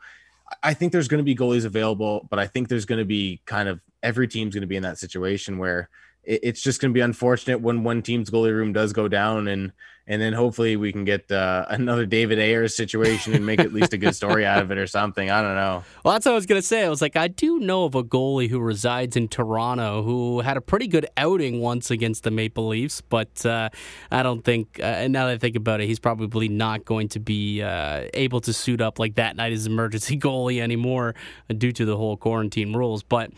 I 0.62 0.76
think 0.76 0.92
there's 0.92 1.08
going 1.08 1.20
to 1.20 1.24
be 1.24 1.36
goalies 1.36 1.66
available, 1.66 2.28
but 2.30 2.38
I 2.38 2.46
think 2.46 2.70
there's 2.70 2.86
going 2.86 3.00
to 3.00 3.06
be 3.06 3.42
kind 3.46 3.68
of 3.68 3.82
every 4.04 4.28
team's 4.28 4.54
going 4.54 4.62
to 4.62 4.68
be 4.68 4.76
in 4.76 4.84
that 4.84 5.00
situation 5.00 5.58
where 5.58 5.90
it's 6.24 6.62
just 6.62 6.80
going 6.82 6.92
to 6.92 6.94
be 6.94 7.02
unfortunate 7.02 7.62
when 7.62 7.84
one 7.84 8.02
team's 8.02 8.30
goalie 8.30 8.54
room 8.54 8.74
does 8.74 8.94
go 8.94 9.08
down 9.08 9.48
and 9.48 9.74
and 10.06 10.22
then 10.22 10.34
hopefully 10.34 10.76
we 10.76 10.92
can 10.92 11.06
get 11.06 11.32
uh, 11.32 11.66
another 11.70 12.06
David 12.06 12.40
Ayres 12.40 12.76
situation 12.76 13.34
and 13.34 13.46
make 13.46 13.60
at 13.60 13.74
least 13.74 13.94
a 13.94 13.98
good 13.98 14.16
story 14.16 14.46
out 14.46 14.62
of 14.62 14.72
it 14.72 14.78
or 14.78 14.88
something. 14.88 15.30
I 15.30 15.42
don't 15.42 15.56
know. 15.56 15.84
Well, 16.04 16.14
that's 16.14 16.26
what 16.26 16.34
I 16.34 16.36
was 16.36 16.46
going 16.46 16.60
to 16.60 16.68
say. 16.68 16.84
I 16.84 16.90
was 16.90 17.02
like, 17.02 17.16
I 17.16 17.30
do 17.30 17.60
know 17.60 17.86
of 17.86 17.96
a 17.96 18.04
goalie 18.04 18.50
who 18.50 18.60
resides 18.60 19.16
in 19.16 19.30
Toronto 19.30 20.04
who 20.04 20.42
had 20.42 20.58
a 20.58 20.62
pretty 20.62 20.88
good 20.88 21.06
outing 21.16 21.62
once 21.62 21.90
against 21.90 22.24
the 22.24 22.32
Maple 22.32 22.68
Leafs, 22.68 23.00
but 23.00 23.46
uh, 23.46 23.70
I 24.12 24.22
don't 24.22 24.44
think, 24.44 24.82
uh, 24.84 25.08
now 25.08 25.28
that 25.28 25.36
I 25.36 25.38
think 25.38 25.56
about 25.56 25.80
it, 25.80 25.88
he's 25.88 26.00
probably 26.00 26.50
not 26.50 26.84
going 26.84 27.08
to 27.10 27.22
be 27.22 27.62
uh, 27.62 28.10
able 28.14 28.42
to 28.42 28.52
suit 28.52 28.82
up 28.82 29.00
like 29.00 29.16
that 29.16 29.38
night 29.38 29.54
as 29.54 29.66
emergency 29.66 30.18
goalie 30.20 30.60
anymore 30.60 31.16
due 31.58 31.72
to 31.72 31.86
the 31.86 31.96
whole 31.96 32.18
quarantine 32.18 32.74
rules. 32.74 33.02
But 33.02 33.32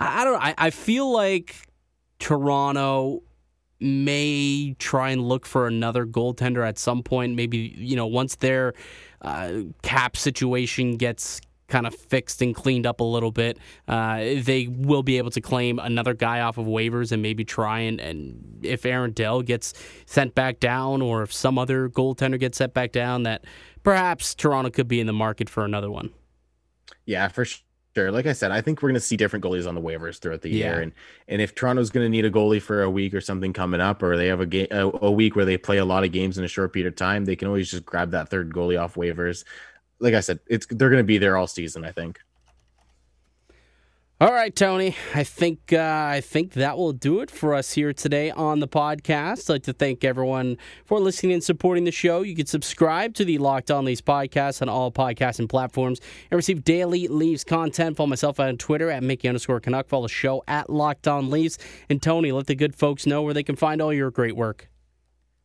I, 0.00 0.22
I 0.22 0.24
don't. 0.24 0.42
I, 0.42 0.54
I 0.58 0.70
feel 0.70 1.12
like 1.12 1.67
Toronto 2.18 3.22
may 3.80 4.74
try 4.78 5.10
and 5.10 5.28
look 5.28 5.46
for 5.46 5.66
another 5.66 6.04
goaltender 6.04 6.66
at 6.66 6.78
some 6.78 7.02
point. 7.02 7.34
Maybe, 7.34 7.74
you 7.76 7.96
know, 7.96 8.06
once 8.06 8.36
their 8.36 8.74
uh, 9.22 9.60
cap 9.82 10.16
situation 10.16 10.96
gets 10.96 11.40
kind 11.68 11.86
of 11.86 11.94
fixed 11.94 12.40
and 12.40 12.54
cleaned 12.54 12.86
up 12.86 13.00
a 13.00 13.04
little 13.04 13.30
bit, 13.30 13.58
uh, 13.86 14.18
they 14.18 14.68
will 14.70 15.02
be 15.02 15.18
able 15.18 15.30
to 15.30 15.40
claim 15.40 15.78
another 15.78 16.14
guy 16.14 16.40
off 16.40 16.56
of 16.58 16.66
waivers 16.66 17.12
and 17.12 17.22
maybe 17.22 17.44
try 17.44 17.80
and, 17.80 18.00
and 18.00 18.60
if 18.62 18.86
Aaron 18.86 19.12
Dell 19.12 19.42
gets 19.42 19.74
sent 20.06 20.34
back 20.34 20.60
down 20.60 21.02
or 21.02 21.22
if 21.22 21.32
some 21.32 21.58
other 21.58 21.88
goaltender 21.88 22.40
gets 22.40 22.58
sent 22.58 22.72
back 22.72 22.90
down, 22.90 23.24
that 23.24 23.44
perhaps 23.82 24.34
Toronto 24.34 24.70
could 24.70 24.88
be 24.88 24.98
in 24.98 25.06
the 25.06 25.12
market 25.12 25.50
for 25.50 25.64
another 25.64 25.90
one. 25.90 26.10
Yeah, 27.04 27.28
for 27.28 27.44
sure 27.44 27.67
sure. 27.98 28.12
Like 28.12 28.26
I 28.26 28.32
said, 28.32 28.50
I 28.50 28.60
think 28.60 28.80
we're 28.80 28.90
going 28.90 28.94
to 28.94 29.00
see 29.00 29.16
different 29.16 29.44
goalies 29.44 29.66
on 29.66 29.74
the 29.74 29.80
waivers 29.80 30.18
throughout 30.18 30.42
the 30.42 30.50
yeah. 30.50 30.72
year, 30.72 30.80
and 30.80 30.92
and 31.26 31.42
if 31.42 31.54
Toronto's 31.54 31.90
going 31.90 32.04
to 32.04 32.10
need 32.10 32.24
a 32.24 32.30
goalie 32.30 32.62
for 32.62 32.82
a 32.82 32.90
week 32.90 33.14
or 33.14 33.20
something 33.20 33.52
coming 33.52 33.80
up, 33.80 34.02
or 34.02 34.16
they 34.16 34.28
have 34.28 34.40
a 34.40 34.46
game 34.46 34.68
a, 34.70 34.90
a, 35.02 35.10
week 35.10 35.36
where 35.36 35.44
they 35.44 35.58
play 35.58 35.78
a 35.78 35.84
lot 35.84 36.04
of 36.04 36.12
games 36.12 36.38
in 36.38 36.44
a 36.44 36.48
short 36.48 36.72
period 36.72 36.88
of 36.88 36.96
time, 36.96 37.24
they 37.24 37.36
can 37.36 37.48
always 37.48 37.70
just 37.70 37.84
grab 37.84 38.10
that 38.12 38.28
third 38.28 38.52
goalie 38.52 38.80
off 38.80 38.94
waivers. 38.94 39.44
Like 39.98 40.14
I 40.14 40.20
said, 40.20 40.38
it's 40.46 40.66
they're 40.66 40.90
going 40.90 41.00
to 41.00 41.04
be 41.04 41.18
there 41.18 41.36
all 41.36 41.46
season. 41.46 41.84
I 41.84 41.92
think. 41.92 42.20
All 44.20 44.32
right, 44.32 44.52
Tony. 44.52 44.96
I 45.14 45.22
think 45.22 45.72
uh, 45.72 46.08
I 46.10 46.20
think 46.20 46.54
that 46.54 46.76
will 46.76 46.92
do 46.92 47.20
it 47.20 47.30
for 47.30 47.54
us 47.54 47.74
here 47.74 47.92
today 47.92 48.32
on 48.32 48.58
the 48.58 48.66
podcast. 48.66 49.48
I'd 49.48 49.52
like 49.52 49.62
to 49.62 49.72
thank 49.72 50.02
everyone 50.02 50.56
for 50.86 50.98
listening 50.98 51.34
and 51.34 51.44
supporting 51.44 51.84
the 51.84 51.92
show. 51.92 52.22
You 52.22 52.34
can 52.34 52.46
subscribe 52.46 53.14
to 53.14 53.24
the 53.24 53.38
Locked 53.38 53.70
On 53.70 53.84
Leafs 53.84 54.00
podcast 54.00 54.60
on 54.60 54.68
all 54.68 54.90
podcasting 54.90 55.48
platforms 55.48 56.00
and 56.32 56.36
receive 56.36 56.64
daily 56.64 57.06
Leafs 57.06 57.44
content. 57.44 57.96
Follow 57.96 58.08
myself 58.08 58.40
on 58.40 58.56
Twitter 58.56 58.90
at 58.90 59.04
Mickey 59.04 59.28
underscore 59.28 59.60
Canuck. 59.60 59.86
Follow 59.86 60.08
the 60.08 60.12
show 60.12 60.42
at 60.48 60.68
Locked 60.68 61.06
On 61.06 61.30
Leafs. 61.30 61.56
And 61.88 62.02
Tony, 62.02 62.32
let 62.32 62.48
the 62.48 62.56
good 62.56 62.74
folks 62.74 63.06
know 63.06 63.22
where 63.22 63.34
they 63.34 63.44
can 63.44 63.54
find 63.54 63.80
all 63.80 63.92
your 63.92 64.10
great 64.10 64.34
work. 64.34 64.68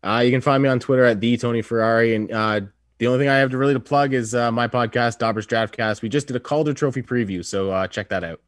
Uh, 0.04 0.24
you 0.26 0.32
can 0.32 0.42
find 0.42 0.64
me 0.64 0.70
on 0.70 0.80
Twitter 0.80 1.06
at 1.06 1.20
the 1.20 1.38
Tony 1.38 1.62
Ferrari 1.62 2.16
and. 2.16 2.32
Uh, 2.32 2.62
the 3.00 3.08
only 3.08 3.20
thing 3.20 3.28
I 3.28 3.38
have 3.38 3.50
to 3.50 3.58
really 3.58 3.74
to 3.74 3.82
plug 3.82 4.14
is 4.14 4.34
uh, 4.34 4.50
my 4.52 4.68
podcast, 4.68 5.18
Dobber's 5.18 5.46
Draftcast. 5.46 6.02
We 6.02 6.10
just 6.10 6.28
did 6.28 6.38
a 6.38 6.40
Calder 6.40 6.74
Trophy 6.74 7.02
preview, 7.02 7.44
so 7.44 7.70
uh, 7.70 7.88
check 7.88 8.08
that 8.10 8.24
out 8.24 8.40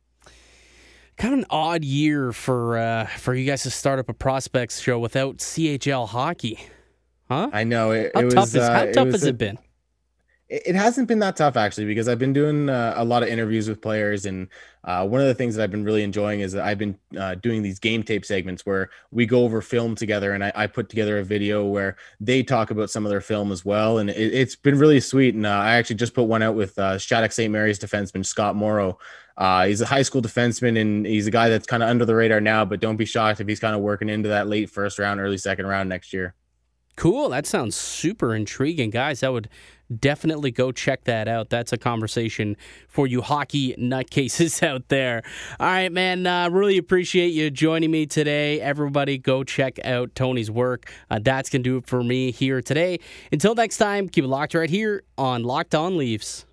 kind 1.17 1.33
of 1.33 1.39
an 1.39 1.45
odd 1.49 1.83
year 1.83 2.31
for 2.31 2.77
uh, 2.77 3.05
for 3.05 3.33
you 3.33 3.45
guys 3.45 3.63
to 3.63 3.71
start 3.71 3.99
up 3.99 4.09
a 4.09 4.13
prospects 4.13 4.79
show 4.79 4.99
without 4.99 5.37
CHL 5.37 6.07
hockey, 6.07 6.59
huh? 7.29 7.49
I 7.53 7.63
know 7.63 7.91
it. 7.91 8.11
How 8.13 8.21
it 8.21 8.29
tough 8.29 8.35
was, 8.35 8.55
is, 8.55 8.67
how 8.67 8.85
tough 8.91 9.07
has 9.07 9.23
a, 9.23 9.29
it 9.29 9.37
been? 9.37 9.57
It 10.47 10.75
hasn't 10.75 11.07
been 11.07 11.19
that 11.19 11.35
tough 11.35 11.57
actually 11.57 11.87
because 11.87 12.07
I've 12.07 12.19
been 12.19 12.33
doing 12.33 12.69
uh, 12.69 12.93
a 12.97 13.03
lot 13.03 13.23
of 13.23 13.29
interviews 13.29 13.67
with 13.67 13.81
players, 13.81 14.27
and 14.27 14.47
uh, 14.83 15.05
one 15.07 15.19
of 15.19 15.25
the 15.25 15.33
things 15.33 15.55
that 15.55 15.63
I've 15.63 15.71
been 15.71 15.83
really 15.83 16.03
enjoying 16.03 16.41
is 16.41 16.51
that 16.51 16.63
I've 16.63 16.77
been 16.77 16.95
uh, 17.17 17.33
doing 17.35 17.63
these 17.63 17.79
game 17.79 18.03
tape 18.03 18.23
segments 18.23 18.63
where 18.63 18.91
we 19.09 19.25
go 19.25 19.43
over 19.43 19.59
film 19.61 19.95
together, 19.95 20.33
and 20.33 20.43
I, 20.43 20.51
I, 20.53 20.67
put 20.67 20.87
together 20.87 21.17
a 21.17 21.23
video 21.23 21.65
where 21.65 21.97
they 22.19 22.43
talk 22.43 22.69
about 22.69 22.91
some 22.91 23.07
of 23.07 23.09
their 23.09 23.21
film 23.21 23.51
as 23.51 23.65
well, 23.65 23.97
and 23.97 24.11
it, 24.11 24.33
has 24.33 24.55
been 24.55 24.77
really 24.77 24.99
sweet. 24.99 25.33
And 25.33 25.47
uh, 25.47 25.49
I 25.49 25.77
actually 25.77 25.95
just 25.95 26.13
put 26.13 26.25
one 26.25 26.43
out 26.43 26.53
with 26.53 26.77
uh, 26.77 26.99
Shattuck 26.99 27.31
St. 27.31 27.51
Mary's 27.51 27.79
defenseman 27.79 28.23
Scott 28.23 28.55
Morrow. 28.55 28.99
Uh, 29.37 29.65
he's 29.65 29.81
a 29.81 29.85
high 29.85 30.01
school 30.01 30.21
defenseman, 30.21 30.79
and 30.79 31.05
he's 31.05 31.27
a 31.27 31.31
guy 31.31 31.49
that's 31.49 31.67
kind 31.67 31.83
of 31.83 31.89
under 31.89 32.05
the 32.05 32.15
radar 32.15 32.39
now. 32.39 32.65
But 32.65 32.79
don't 32.79 32.97
be 32.97 33.05
shocked 33.05 33.41
if 33.41 33.47
he's 33.47 33.59
kind 33.59 33.75
of 33.75 33.81
working 33.81 34.09
into 34.09 34.29
that 34.29 34.47
late 34.47 34.69
first 34.69 34.99
round, 34.99 35.19
early 35.19 35.37
second 35.37 35.67
round 35.67 35.89
next 35.89 36.13
year. 36.13 36.35
Cool. 36.95 37.29
That 37.29 37.45
sounds 37.45 37.75
super 37.75 38.33
intriguing, 38.33 38.89
guys. 38.89 39.21
I 39.21 39.27
would 39.27 39.49
definitely 39.99 40.51
go 40.51 40.71
check 40.71 41.03
that 41.03 41.27
out. 41.27 41.49
That's 41.49 41.73
a 41.73 41.77
conversation 41.77 42.55
for 42.87 43.05
you 43.05 43.21
hockey 43.21 43.75
nutcases 43.77 44.63
out 44.67 44.87
there. 44.87 45.21
All 45.59 45.67
right, 45.67 45.91
man. 45.91 46.25
Uh, 46.25 46.49
really 46.49 46.77
appreciate 46.77 47.33
you 47.33 47.51
joining 47.51 47.91
me 47.91 48.05
today. 48.05 48.61
Everybody, 48.61 49.17
go 49.17 49.43
check 49.43 49.77
out 49.83 50.15
Tony's 50.15 50.49
work. 50.49 50.89
Uh, 51.09 51.19
that's 51.21 51.49
going 51.49 51.63
to 51.63 51.69
do 51.69 51.77
it 51.77 51.85
for 51.85 52.01
me 52.01 52.31
here 52.31 52.61
today. 52.61 52.99
Until 53.31 53.55
next 53.55 53.77
time, 53.77 54.07
keep 54.07 54.23
it 54.23 54.27
locked 54.29 54.53
right 54.53 54.69
here 54.69 55.03
on 55.17 55.43
Locked 55.43 55.75
On 55.75 55.97
Leafs. 55.97 56.45